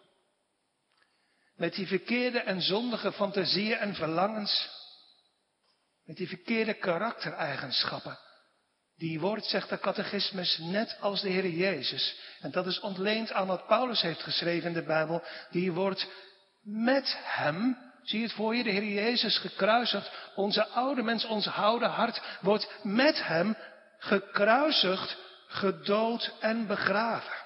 [1.54, 4.79] Met die verkeerde en zondige fantasieën en verlangens
[6.10, 8.18] met die verkeerde karaktereigenschappen.
[8.96, 12.16] Die wordt, zegt de catechismus, net als de Heer Jezus.
[12.40, 15.22] En dat is ontleend aan wat Paulus heeft geschreven in de Bijbel.
[15.50, 16.08] Die wordt
[16.62, 20.10] met hem, zie het voor je, de Heer Jezus gekruisigd.
[20.34, 23.56] Onze oude mens, ons oude hart, wordt met hem
[23.98, 27.36] gekruisigd, gedood en begraven.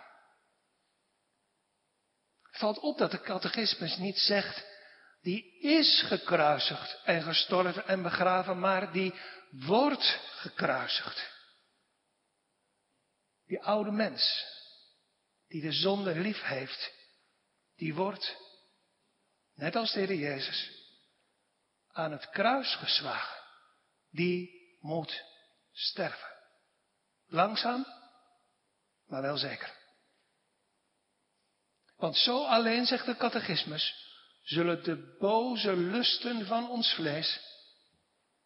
[2.43, 4.65] Het valt op dat de catechismus niet zegt
[5.25, 9.15] die is gekruisigd en gestorven en begraven, maar die
[9.51, 11.33] wordt gekruisigd.
[13.47, 14.45] Die oude mens,
[15.49, 16.93] die de zonde lief heeft,
[17.77, 18.37] die wordt,
[19.55, 20.71] net als de Heer Jezus,
[21.93, 23.43] aan het kruis geslagen.
[24.11, 24.51] Die
[24.81, 25.23] moet
[25.73, 26.33] sterven.
[27.27, 27.87] Langzaam,
[29.07, 29.75] maar wel zeker.
[31.97, 34.05] Want zo alleen, zegt de catechismus,
[34.45, 37.41] zullen de boze lusten van ons vlees,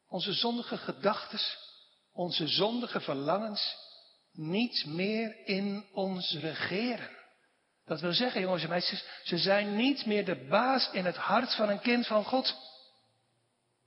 [0.09, 1.41] onze zondige gedachten,
[2.13, 3.77] onze zondige verlangens,
[4.33, 7.17] niet meer in ons regeren.
[7.85, 11.55] Dat wil zeggen, jongens en meisjes, ze zijn niet meer de baas in het hart
[11.55, 12.57] van een kind van God.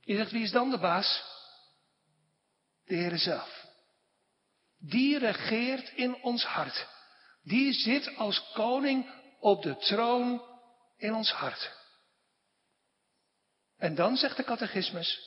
[0.00, 1.22] Je zegt, wie is dan de baas?
[2.84, 3.66] De Heer zelf.
[4.78, 6.86] Die regeert in ons hart.
[7.42, 9.10] Die zit als koning
[9.40, 10.42] op de troon
[10.96, 11.81] in ons hart.
[13.82, 15.20] En dan zegt de catechismus,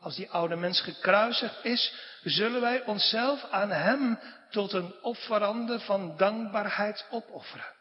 [0.00, 4.18] als die oude mens gekruisigd is, zullen wij onszelf aan hem
[4.50, 7.74] tot een offerande van dankbaarheid opofferen.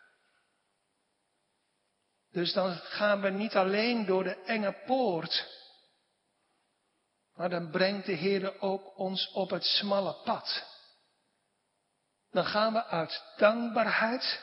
[2.32, 5.48] Dus dan gaan we niet alleen door de enge poort,
[7.36, 10.66] maar dan brengt de Heer ook ons op het smalle pad.
[12.32, 14.42] Dan gaan we uit dankbaarheid,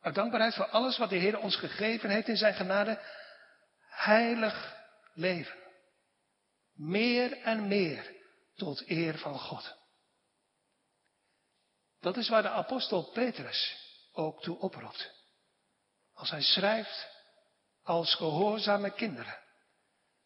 [0.00, 3.00] uit dankbaarheid voor alles wat de Heer ons gegeven heeft in zijn genade,
[3.88, 4.80] heilig
[5.14, 5.58] leven.
[6.72, 8.16] Meer en meer
[8.54, 9.76] tot eer van God.
[12.00, 13.76] Dat is waar de apostel Petrus
[14.12, 15.10] ook toe oproept.
[16.12, 17.08] Als hij schrijft
[17.82, 19.38] als gehoorzame kinderen.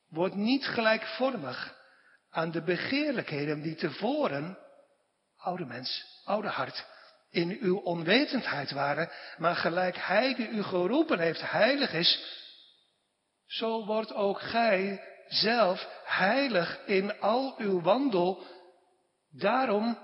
[0.08, 1.76] Word niet gelijkvormig
[2.30, 4.58] aan de begeerlijkheden die tevoren,
[5.36, 6.86] oude mens, oude hart,
[7.30, 12.44] in uw onwetendheid waren, maar gelijk hij die u geroepen heeft heilig is,
[13.46, 18.46] zo wordt ook gij zelf heilig in al uw wandel.
[19.30, 19.98] Daarom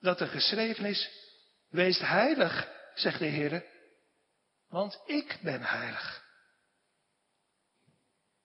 [0.00, 1.10] dat er geschreven is,
[1.68, 3.64] wees heilig, zegt de Heer,
[4.68, 6.26] want ik ben heilig.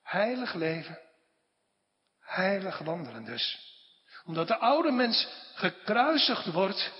[0.01, 0.99] Heilig leven,
[2.19, 3.71] heilig wandelen dus.
[4.23, 6.91] Omdat de oude mens gekruisigd wordt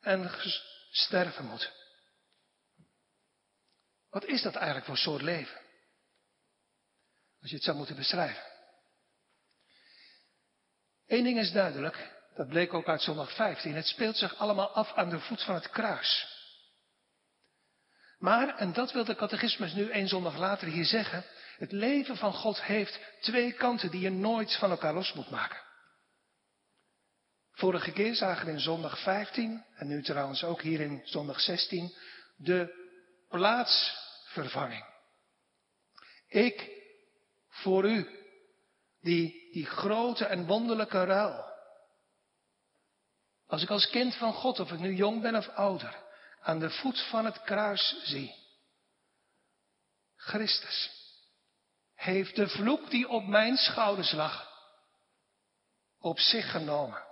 [0.00, 0.30] en
[0.90, 1.72] sterven moet.
[4.10, 5.67] Wat is dat eigenlijk voor soort leven?
[7.40, 8.42] Als je het zou moeten beschrijven.
[11.06, 13.74] Eén ding is duidelijk, dat bleek ook uit zondag 15.
[13.74, 16.36] Het speelt zich allemaal af aan de voet van het kruis.
[18.18, 21.24] Maar, en dat wil de catechismus nu één zondag later hier zeggen,
[21.56, 25.66] het leven van God heeft twee kanten die je nooit van elkaar los moet maken.
[27.52, 31.94] Vorige keer zagen we in zondag 15, en nu trouwens ook hier in zondag 16,
[32.36, 32.86] de
[33.28, 34.84] plaatsvervanging.
[36.28, 36.77] Ik
[37.62, 38.08] voor u,
[39.00, 41.44] die, die grote en wonderlijke ruil.
[43.46, 45.96] Als ik als kind van God, of ik nu jong ben of ouder,
[46.40, 48.34] aan de voet van het kruis zie.
[50.16, 50.90] Christus
[51.94, 54.50] heeft de vloek die op mijn schouders lag,
[55.98, 57.06] op zich genomen.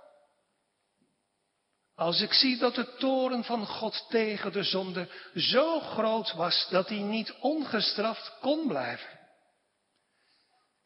[1.95, 6.89] Als ik zie dat de toren van God tegen de zonde zo groot was dat
[6.89, 9.16] hij niet ongestraft kon blijven.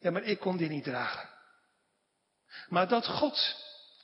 [0.02, 1.28] Ja, maar ik kon die niet dragen.
[2.68, 3.56] Maar dat God,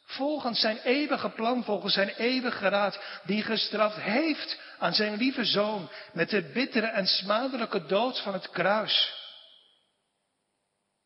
[0.04, 5.90] volgens zijn eeuwige plan, volgens zijn eeuwige raad, die gestraft heeft aan zijn lieve zoon
[6.12, 9.16] met de bittere en smadelijke dood van het kruis.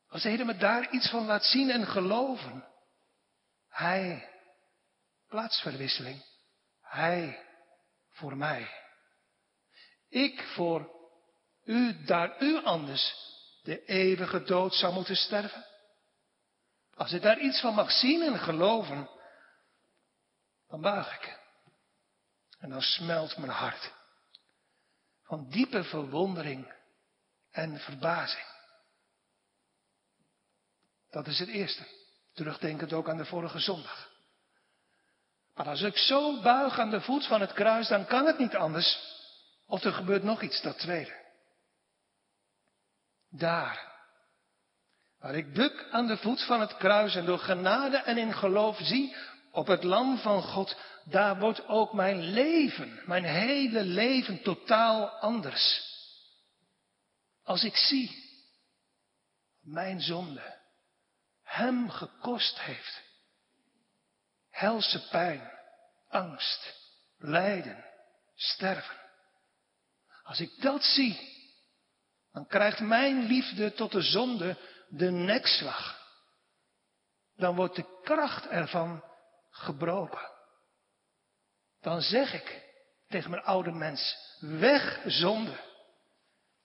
[0.08, 2.66] Als hij me daar iets van laat zien en geloven.
[3.68, 4.28] Hij,
[5.28, 6.24] plaatsverwisseling,
[6.80, 7.46] hij
[8.10, 8.68] voor mij.
[10.08, 10.90] Ik voor
[11.64, 13.31] u, daar u anders
[13.62, 15.66] de eeuwige dood zou moeten sterven?
[16.94, 19.10] Als ik daar iets van mag zien en geloven,
[20.68, 21.40] dan buig ik.
[22.58, 23.92] En dan smelt mijn hart
[25.22, 26.72] van diepe verwondering
[27.50, 28.46] en verbazing.
[31.10, 31.86] Dat is het eerste.
[32.32, 34.10] Terugdenkend ook aan de vorige zondag.
[35.54, 38.54] Maar als ik zo buig aan de voet van het kruis, dan kan het niet
[38.54, 38.98] anders.
[39.66, 41.21] Of er gebeurt nog iets, dat tweede.
[43.34, 43.92] Daar,
[45.18, 48.78] waar ik buk aan de voet van het kruis en door genade en in geloof
[48.82, 49.16] zie
[49.50, 55.90] op het lam van God, daar wordt ook mijn leven, mijn hele leven totaal anders.
[57.42, 58.22] Als ik zie
[59.60, 60.60] mijn zonde
[61.42, 63.02] hem gekost heeft.
[64.50, 65.50] Helse pijn,
[66.08, 66.74] angst,
[67.18, 67.84] lijden,
[68.34, 68.96] sterven.
[70.22, 71.31] Als ik dat zie,
[72.32, 74.56] dan krijgt mijn liefde tot de zonde
[74.88, 76.00] de nekslag.
[77.36, 79.04] Dan wordt de kracht ervan
[79.50, 80.30] gebroken.
[81.80, 82.62] Dan zeg ik
[83.08, 85.60] tegen mijn oude mens, weg zonde.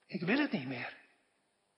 [0.08, 0.94] Ik wil het niet meer.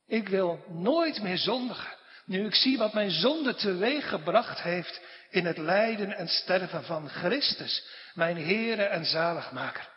[0.05, 1.97] Ik wil nooit meer zondigen.
[2.25, 7.09] Nu ik zie wat mijn zonde teweeg gebracht heeft in het lijden en sterven van
[7.09, 9.89] Christus, mijn Heere en Zaligmaker.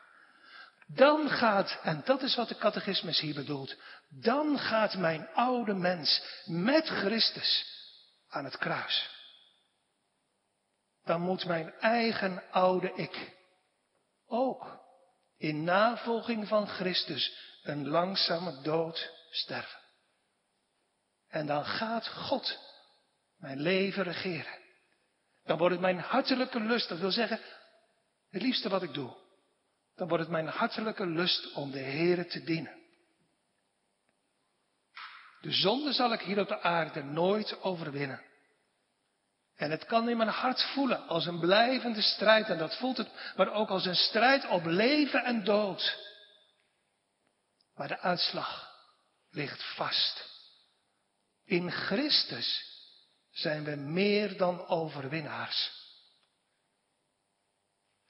[0.86, 3.76] Dan gaat, en dat is wat de catechismus hier bedoelt,
[4.08, 7.66] dan gaat mijn oude mens met Christus
[8.28, 9.10] aan het kruis.
[11.04, 13.36] Dan moet mijn eigen oude ik
[14.26, 14.80] ook
[15.36, 19.80] in navolging van Christus een langzame dood sterven.
[21.28, 22.58] En dan gaat God
[23.36, 24.60] mijn leven regeren.
[25.44, 27.40] Dan wordt het mijn hartelijke lust, dat wil zeggen,
[28.30, 29.21] het liefste wat ik doe.
[29.94, 32.80] Dan wordt het mijn hartelijke lust om de Heere te dienen.
[35.40, 38.22] De zonde zal ik hier op de aarde nooit overwinnen.
[39.54, 43.34] En het kan in mijn hart voelen als een blijvende strijd, en dat voelt het,
[43.36, 45.98] maar ook als een strijd op leven en dood.
[47.74, 48.70] Maar de uitslag
[49.30, 50.30] ligt vast.
[51.44, 52.70] In Christus
[53.30, 55.80] zijn we meer dan overwinnaars.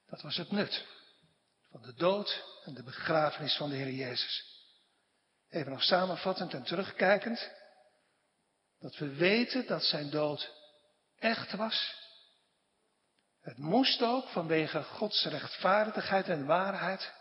[0.07, 0.87] Dat was het nut
[1.73, 4.45] van de dood en de begrafenis van de Heer Jezus.
[5.49, 7.51] Even nog samenvattend en terugkijkend.
[8.79, 10.53] Dat we weten dat zijn dood
[11.19, 12.01] echt was.
[13.41, 17.13] Het moest ook vanwege Gods rechtvaardigheid en waarheid.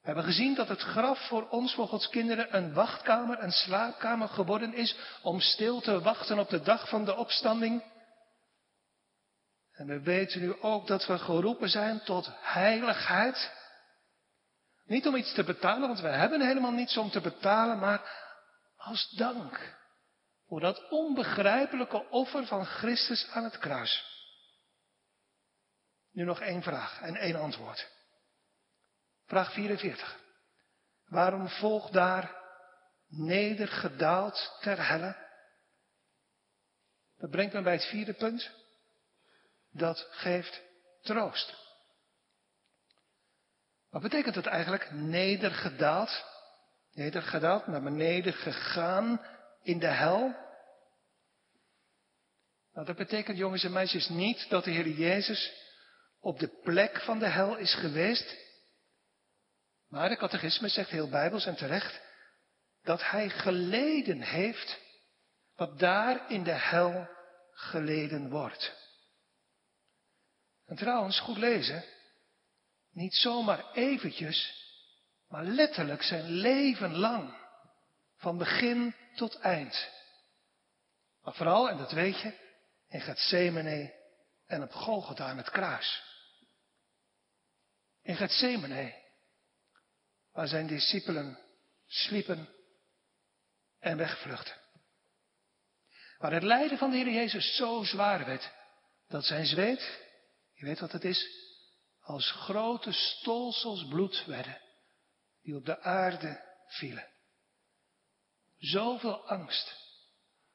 [0.00, 4.28] We hebben gezien dat het graf voor ons, voor Gods kinderen, een wachtkamer, een slaapkamer
[4.28, 7.82] geworden is om stil te wachten op de dag van de opstanding.
[9.76, 13.52] En we weten nu ook dat we geroepen zijn tot heiligheid.
[14.84, 18.24] Niet om iets te betalen, want we hebben helemaal niets om te betalen, maar
[18.76, 19.76] als dank
[20.46, 24.14] voor dat onbegrijpelijke offer van Christus aan het kruis.
[26.12, 27.90] Nu nog één vraag en één antwoord.
[29.26, 30.20] Vraag 44.
[31.06, 32.34] Waarom volgt daar
[33.08, 35.16] nedergedaald ter helle?
[37.18, 38.55] Dat brengt me bij het vierde punt.
[39.76, 40.62] Dat geeft
[41.02, 41.54] troost.
[43.90, 46.24] Wat betekent het eigenlijk nedergedaald?
[46.92, 49.20] Nedergedaald, naar beneden gegaan
[49.62, 50.44] in de hel?
[52.72, 55.52] Nou, dat betekent, jongens en meisjes, niet dat de Heer Jezus
[56.20, 58.36] op de plek van de hel is geweest.
[59.88, 62.00] Maar de catechisme zegt heel bijbels en terecht
[62.82, 64.78] dat hij geleden heeft
[65.54, 67.08] wat daar in de hel
[67.50, 68.85] geleden wordt.
[70.66, 71.84] En trouwens, goed lezen,
[72.90, 74.64] niet zomaar eventjes,
[75.28, 77.36] maar letterlijk zijn leven lang,
[78.16, 79.90] van begin tot eind.
[81.22, 82.32] Maar vooral, en dat weet je,
[82.88, 83.94] in Gethsemane
[84.46, 86.02] en op Golgotha aan het kruis.
[88.02, 89.04] In Gethsemane
[90.32, 91.38] waar zijn discipelen
[91.86, 92.48] sliepen
[93.78, 94.54] en wegvluchten.
[96.18, 98.52] Waar het lijden van de Heer Jezus zo zwaar werd,
[99.08, 100.05] dat zijn zweet,
[100.56, 101.28] je weet wat het is,
[102.00, 104.60] als grote stolsels bloed werden,
[105.42, 107.08] die op de aarde vielen.
[108.58, 109.76] Zoveel angst,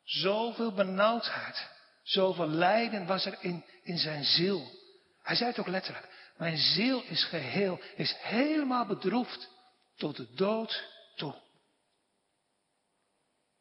[0.03, 1.69] zoveel benauwdheid,
[2.03, 4.79] zoveel lijden was er in, in zijn ziel.
[5.21, 9.49] Hij zei het ook letterlijk, mijn ziel is geheel, is helemaal bedroefd
[9.95, 11.41] tot de dood toe.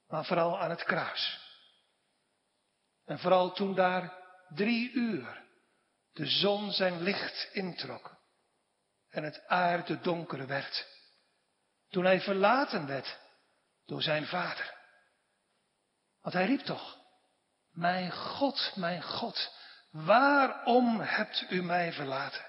[0.09, 1.38] Maar vooral aan het kruis.
[3.05, 4.14] En vooral toen daar
[4.49, 5.49] drie uur
[6.21, 8.16] de zon zijn licht introk
[9.09, 10.87] en het aarde donker werd.
[11.89, 13.18] Toen hij verlaten werd
[13.87, 14.75] door zijn vader.
[16.21, 16.99] Want hij riep toch,
[17.71, 19.53] mijn God, mijn God,
[19.91, 22.47] waarom hebt u mij verlaten?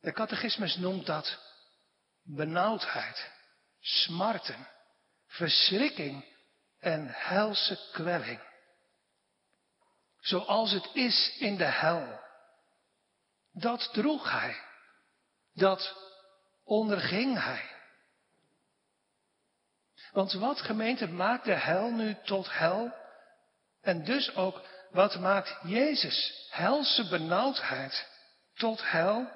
[0.00, 1.38] De catechismus noemt dat
[2.22, 3.30] benauwdheid,
[3.80, 4.68] smarten,
[5.26, 6.24] verschrikking
[6.78, 8.53] en helse kwelling.
[10.24, 12.20] Zoals het is in de hel.
[13.52, 14.56] Dat droeg hij.
[15.52, 15.96] Dat
[16.64, 17.70] onderging hij.
[20.12, 22.94] Want wat gemeente maakt de hel nu tot hel?
[23.80, 28.08] En dus ook wat maakt Jezus helse benauwdheid
[28.54, 29.30] tot hel?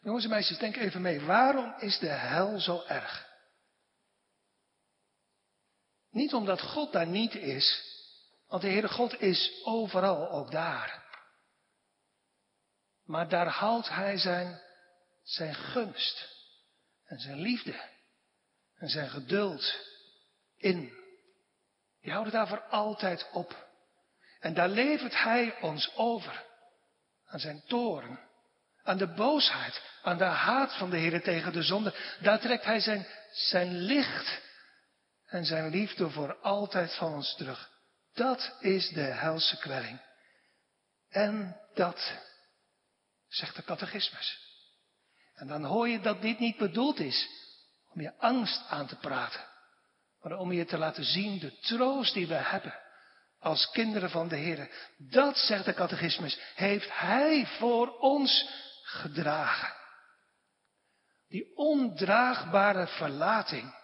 [0.00, 1.20] Jongens en meisjes, denk even mee.
[1.20, 3.28] Waarom is de hel zo erg?
[6.10, 7.96] Niet omdat God daar niet is,
[8.48, 11.06] want de Heere God is overal, ook daar.
[13.04, 14.60] Maar daar houdt Hij zijn,
[15.22, 16.28] zijn gunst
[17.04, 17.80] en zijn liefde
[18.74, 19.76] en zijn geduld
[20.56, 20.92] in.
[22.00, 23.66] Die houdt daar voor altijd op.
[24.40, 26.44] En daar levert Hij ons over
[27.26, 28.28] aan zijn toren
[28.88, 31.94] aan de boosheid, aan de haat van de Heer tegen de zonde.
[32.20, 34.40] Daar trekt Hij zijn, zijn licht
[35.26, 37.77] en zijn liefde voor altijd van ons terug.
[38.18, 40.00] Dat is de helse kwelling.
[41.08, 42.12] En dat,
[43.28, 44.38] zegt de catechismus.
[45.34, 47.28] En dan hoor je dat dit niet bedoeld is
[47.92, 49.40] om je angst aan te praten,
[50.20, 52.74] maar om je te laten zien de troost die we hebben
[53.38, 54.70] als kinderen van de Heer.
[54.96, 58.48] Dat, zegt de catechismus, heeft Hij voor ons
[58.82, 59.74] gedragen.
[61.28, 63.76] Die ondraagbare verlating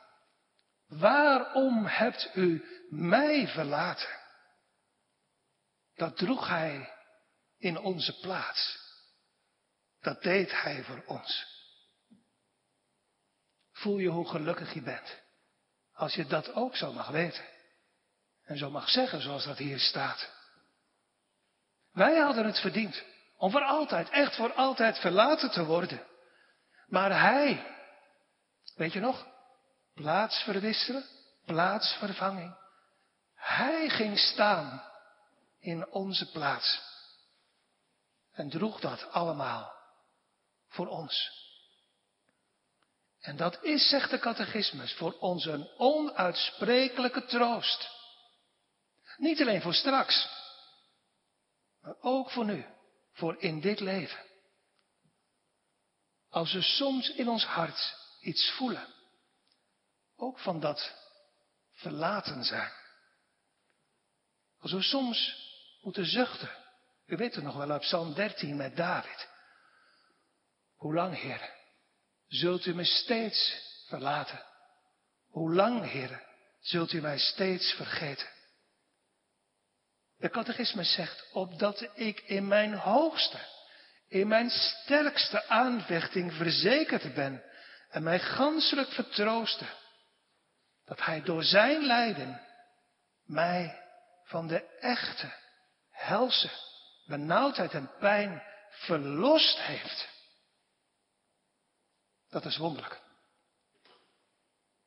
[0.89, 4.24] Waarom hebt u mij verlaten?
[5.95, 6.93] Dat droeg hij
[7.59, 8.79] in onze plaats.
[10.01, 11.47] Dat deed hij voor ons.
[13.73, 15.23] Voel je hoe gelukkig je bent.
[15.93, 17.45] Als je dat ook zo mag weten.
[18.45, 20.33] En zo mag zeggen zoals dat hier staat.
[21.93, 23.03] Wij hadden het verdiend
[23.37, 26.07] om voor altijd, echt voor altijd verlaten te worden.
[26.87, 27.77] Maar hij,
[28.75, 29.27] weet je nog,
[29.95, 31.05] plaatsverwisselen,
[31.45, 32.57] plaatsvervanging.
[33.35, 34.83] Hij ging staan
[35.65, 36.81] in onze plaats
[38.33, 39.73] en droeg dat allemaal
[40.69, 41.43] voor ons.
[43.21, 47.91] En dat is, zegt de catechismus, voor ons een onuitsprekelijke troost.
[49.17, 50.29] Niet alleen voor straks,
[51.81, 52.67] maar ook voor nu,
[53.13, 54.25] voor in dit leven.
[56.29, 58.95] Als we soms in ons hart iets voelen,
[60.17, 60.95] ook van dat
[61.73, 62.73] verlaten zijn.
[64.59, 65.43] Als we soms
[65.85, 66.51] moeten zuchten,
[67.07, 69.29] u weet het nog wel uit Psalm 13 met David.
[70.77, 71.51] Hoe lang, Heer,
[72.29, 74.45] zult u me steeds verlaten?
[75.29, 76.23] Hoe lang, Heer,
[76.61, 78.29] zult u mij steeds vergeten?
[80.17, 83.39] De catechisme zegt, opdat ik in mijn hoogste,
[84.09, 87.43] in mijn sterkste aanvechting verzekerd ben
[87.89, 89.69] en mij ganselijk vertroosten,
[90.85, 92.41] dat hij door zijn lijden
[93.25, 93.83] mij
[94.25, 95.33] van de echte,
[95.95, 96.51] helse
[97.07, 100.09] benauwdheid en pijn verlost heeft.
[102.29, 103.01] Dat is wonderlijk.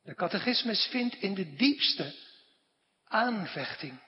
[0.02, 2.14] De catechismus vindt in de diepste
[3.04, 4.00] aanvechting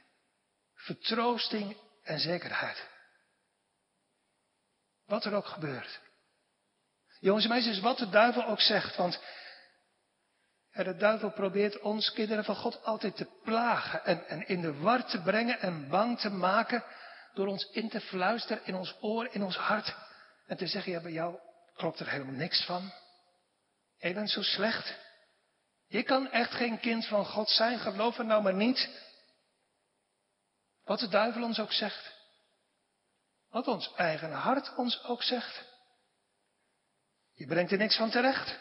[0.75, 2.89] vertroosting en zekerheid.
[5.07, 6.01] Wat er ook gebeurt.
[7.21, 9.21] Jongens en meisjes, wat de duivel ook zegt, want
[10.85, 15.07] de duivel probeert ons kinderen van God altijd te plagen en, en in de war
[15.07, 16.85] te brengen en bang te maken
[17.35, 19.95] door ons in te fluisteren in ons oor, in ons hart
[20.47, 21.39] en te zeggen, ja bij jou
[21.75, 22.93] klopt er helemaal niks van.
[23.97, 24.95] Je bent zo slecht.
[25.87, 28.89] Je kan echt geen kind van God zijn, geloof nou maar niet.
[30.85, 32.13] Wat de duivel ons ook zegt.
[33.49, 35.65] Wat ons eigen hart ons ook zegt.
[37.35, 38.59] Je brengt er niks van terecht.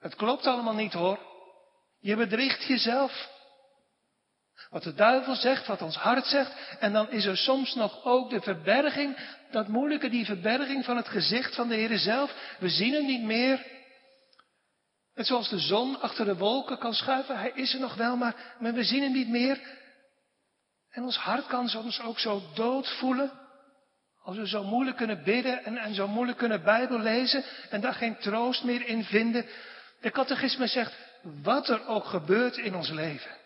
[0.00, 1.18] Het klopt allemaal niet hoor.
[2.00, 3.28] Je bedriegt jezelf.
[4.70, 6.52] Wat de duivel zegt, wat ons hart zegt.
[6.78, 9.16] En dan is er soms nog ook de verberging,
[9.50, 12.34] dat moeilijke, die verberging van het gezicht van de Heer zelf.
[12.58, 13.66] We zien hem niet meer.
[15.14, 18.56] Net zoals de zon achter de wolken kan schuiven, hij is er nog wel, maar,
[18.58, 19.60] maar we zien hem niet meer.
[20.90, 23.30] En ons hart kan soms ook zo dood voelen.
[24.22, 27.94] Als we zo moeilijk kunnen bidden en, en zo moeilijk kunnen Bijbel lezen en daar
[27.94, 29.46] geen troost meer in vinden.
[30.00, 33.36] De catechisme zegt, wat er ook gebeurt in ons leven.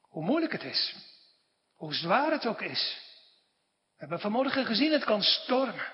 [0.00, 0.96] Hoe moeilijk het is.
[1.74, 3.00] Hoe zwaar het ook is.
[3.92, 5.92] We hebben vanmorgen gezien, het kan stormen.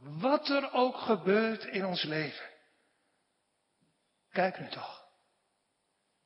[0.00, 2.50] Wat er ook gebeurt in ons leven.
[4.30, 5.02] Kijk nu toch.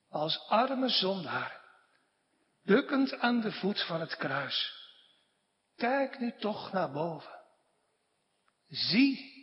[0.09, 1.65] Als arme zondaar
[2.67, 4.75] bukkend aan de voet van het kruis.
[5.77, 7.41] Kijk nu toch naar boven.
[8.69, 9.36] Zie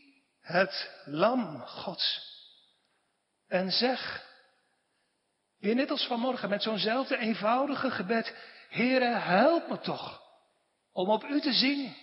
[0.43, 2.31] het lam Gods.
[3.47, 4.27] En zeg,
[5.59, 8.35] weer net als vanmorgen met zo'nzelfde eenvoudige gebed,
[8.69, 10.21] Heere, help me toch
[10.91, 11.95] om op U te zien,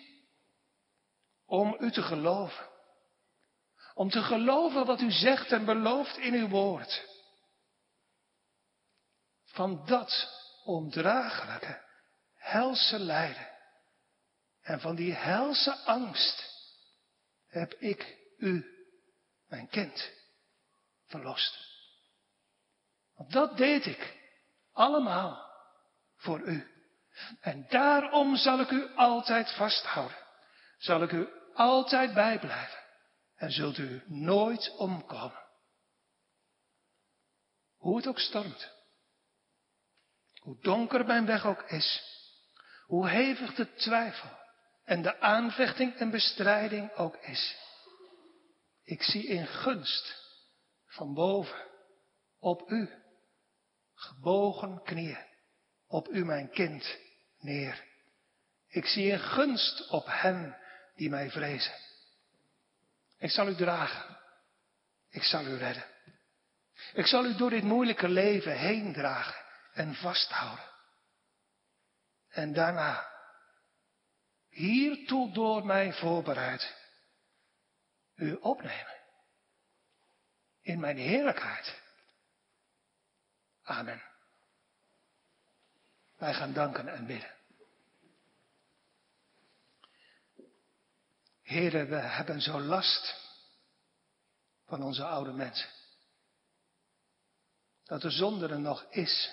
[1.47, 2.69] om U te geloven,
[3.95, 7.09] om te geloven wat U zegt en belooft in Uw woord.
[9.45, 10.29] Van dat
[10.65, 11.81] ondraaglijke,
[12.35, 13.49] helse lijden.
[14.61, 16.51] En van die helse angst
[17.47, 18.65] heb ik u,
[19.49, 20.11] mijn kind,
[21.07, 21.69] verlost.
[23.17, 24.17] Want dat deed ik
[24.73, 25.51] allemaal
[26.17, 26.71] voor u.
[27.41, 30.17] En daarom zal ik u altijd vasthouden.
[30.79, 32.79] Zal ik u altijd bijblijven.
[33.37, 35.43] En zult u nooit omkomen.
[37.77, 38.71] Hoe het ook stormt.
[40.41, 42.03] Hoe donker mijn weg ook is,
[42.87, 44.39] hoe hevig de twijfel
[44.85, 47.57] en de aanvechting en bestrijding ook is.
[48.91, 50.15] Ik zie in gunst
[50.87, 51.67] van boven
[52.39, 52.91] op u,
[53.95, 55.27] gebogen knieën,
[55.87, 56.99] op u mijn kind
[57.39, 57.85] neer.
[58.69, 60.57] Ik zie in gunst op hen
[60.95, 61.75] die mij vrezen.
[63.19, 64.19] Ik zal u dragen.
[65.11, 65.87] Ik zal u redden.
[66.93, 70.71] Ik zal u door dit moeilijke leven heen dragen en vasthouden.
[72.29, 73.07] En daarna,
[74.49, 76.80] hiertoe door mij voorbereid,
[78.21, 78.99] u opnemen.
[80.63, 81.81] in mijn heerlijkheid.
[83.63, 84.03] Amen.
[86.17, 87.35] Wij gaan danken en bidden.
[91.43, 93.15] Heren, we hebben zo last
[94.67, 95.69] van onze oude mensen.
[97.85, 99.31] Dat de zonde er nog is.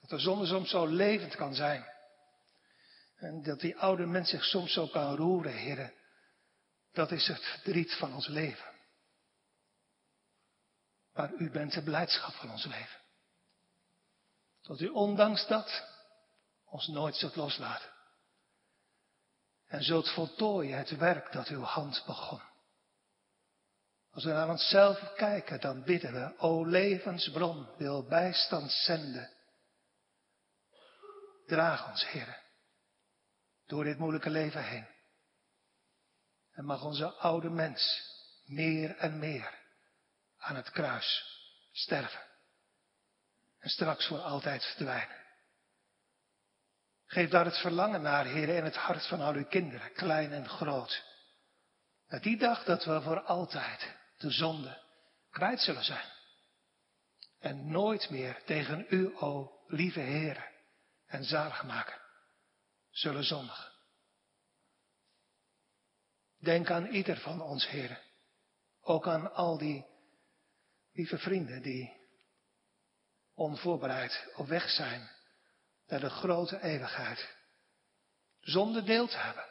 [0.00, 1.86] Dat de zonde soms zo levend kan zijn.
[3.16, 5.92] En dat die oude mens zich soms zo kan roeren, heren.
[6.92, 8.72] Dat is het verdriet van ons leven.
[11.12, 13.00] Maar u bent de blijdschap van ons leven.
[14.62, 15.84] Dat u ondanks dat
[16.64, 17.90] ons nooit zult loslaten.
[19.66, 22.42] En zult voltooien het werk dat uw hand begon.
[24.10, 29.30] Als we naar onszelf kijken, dan bidden we, o levensbron, wil bijstand zenden.
[31.46, 32.42] Draag ons, Heer,
[33.66, 34.91] door dit moeilijke leven heen.
[36.52, 38.10] En mag onze oude mens
[38.44, 39.58] meer en meer
[40.38, 41.38] aan het kruis
[41.72, 42.20] sterven.
[43.58, 45.20] En straks voor altijd verdwijnen.
[47.06, 50.48] Geef daar het verlangen naar, Heer, in het hart van al uw kinderen, klein en
[50.48, 51.04] groot.
[52.08, 54.80] Dat die dag dat we voor altijd de zonde
[55.30, 56.06] kwijt zullen zijn.
[57.40, 60.50] En nooit meer tegen u, o lieve Heer
[61.06, 62.00] en zaligmaker,
[62.90, 63.71] zullen zondigen.
[66.42, 68.00] Denk aan ieder van ons, Heer.
[68.80, 69.86] Ook aan al die
[70.92, 71.92] lieve vrienden die
[73.34, 75.10] onvoorbereid op weg zijn
[75.86, 77.36] naar de grote eeuwigheid.
[78.40, 79.44] Zonder deel te hebben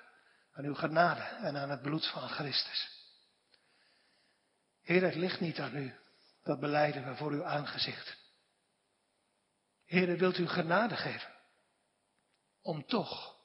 [0.51, 2.89] aan uw genade en aan het bloed van Christus.
[4.81, 5.95] Heer, het ligt niet aan u.
[6.43, 8.17] Dat beleiden we voor uw aangezicht.
[9.85, 11.33] Heer, wilt u genade geven
[12.61, 13.40] om toch,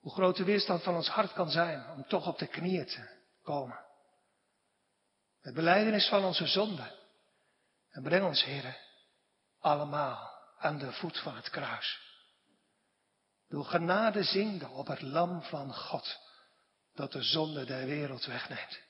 [0.00, 3.08] hoe groot de weerstand van ons hart kan zijn, om toch op de knieën te
[3.42, 3.78] komen.
[5.40, 6.98] Het beleidenis van onze zonde.
[7.90, 8.76] En breng ons, Heer,
[9.60, 12.00] allemaal aan de voet van het kruis.
[13.48, 16.18] Door genade zingde op het lam van God,
[16.94, 18.80] dat de zonde der wereld wegneemt.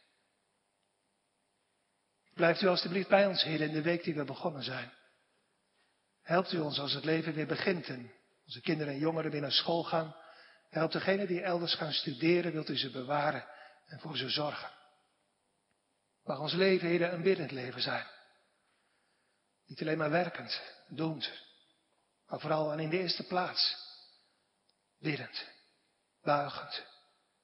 [2.34, 4.92] Blijft u alstublieft bij ons, Heer, in de week die we begonnen zijn.
[6.22, 8.12] Helpt u ons als het leven weer begint en
[8.44, 10.14] onze kinderen en jongeren weer naar school gaan.
[10.70, 13.44] Helpt degenen die elders gaan studeren, wilt u ze bewaren
[13.86, 14.70] en voor ze zorgen.
[16.22, 18.06] Mag ons leven, Heer, een biddend leven zijn.
[19.66, 21.30] Niet alleen maar werkend, doend,
[22.26, 23.76] maar vooral en in de eerste plaats
[24.98, 25.46] biddend,
[26.22, 26.84] buigend.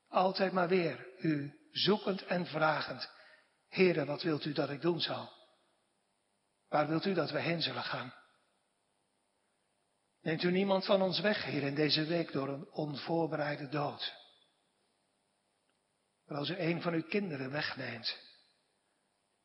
[0.08, 3.10] Altijd maar weer u zoekend en vragend.
[3.68, 5.32] Heere, wat wilt u dat ik doen zal?
[6.68, 8.14] Waar wilt u dat we heen zullen gaan?
[10.26, 14.14] Neemt u niemand van ons weg, Heer, in deze week door een onvoorbereide dood.
[16.26, 18.18] Maar als u een van uw kinderen wegneemt,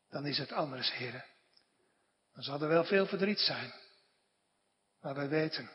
[0.08, 1.24] dan is het anders, Heer.
[2.32, 3.72] Dan zal er wel veel verdriet zijn.
[5.00, 5.70] Maar wij weten,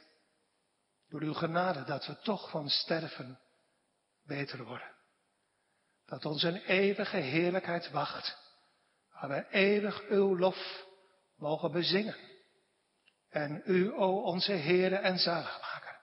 [1.09, 3.39] door uw genade, dat we toch van sterven
[4.25, 4.95] beter worden.
[6.05, 8.37] Dat ons een eeuwige heerlijkheid wacht,
[9.09, 10.85] waar wij eeuwig uw lof
[11.35, 12.36] mogen bezingen.
[13.29, 15.99] En u, o onze Heere en Zaligmaker,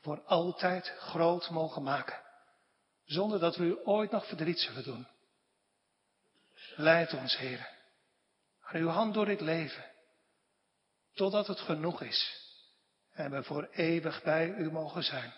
[0.00, 2.22] voor altijd groot mogen maken,
[3.04, 5.08] zonder dat we u ooit nog verdriet zullen doen.
[6.76, 7.68] Leid ons, Heere,
[8.60, 9.84] aan uw hand door dit leven,
[11.12, 12.48] totdat het genoeg is
[13.12, 15.32] en we voor eeuwig bij u mogen zijn.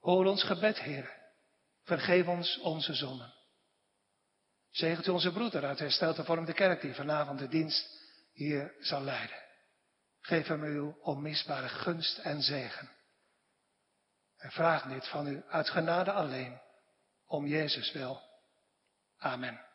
[0.00, 1.16] Hoor ons gebed, Heer.
[1.82, 3.34] Vergeef ons onze zonden.
[4.70, 7.88] Zegent u onze broeder uit hersteld de kerk die vanavond de dienst
[8.32, 9.47] hier zal leiden.
[10.28, 12.90] Geef hem uw onmisbare gunst en zegen.
[14.36, 16.60] En vraag dit van u uit genade alleen,
[17.26, 18.20] om Jezus wil.
[19.18, 19.67] Amen.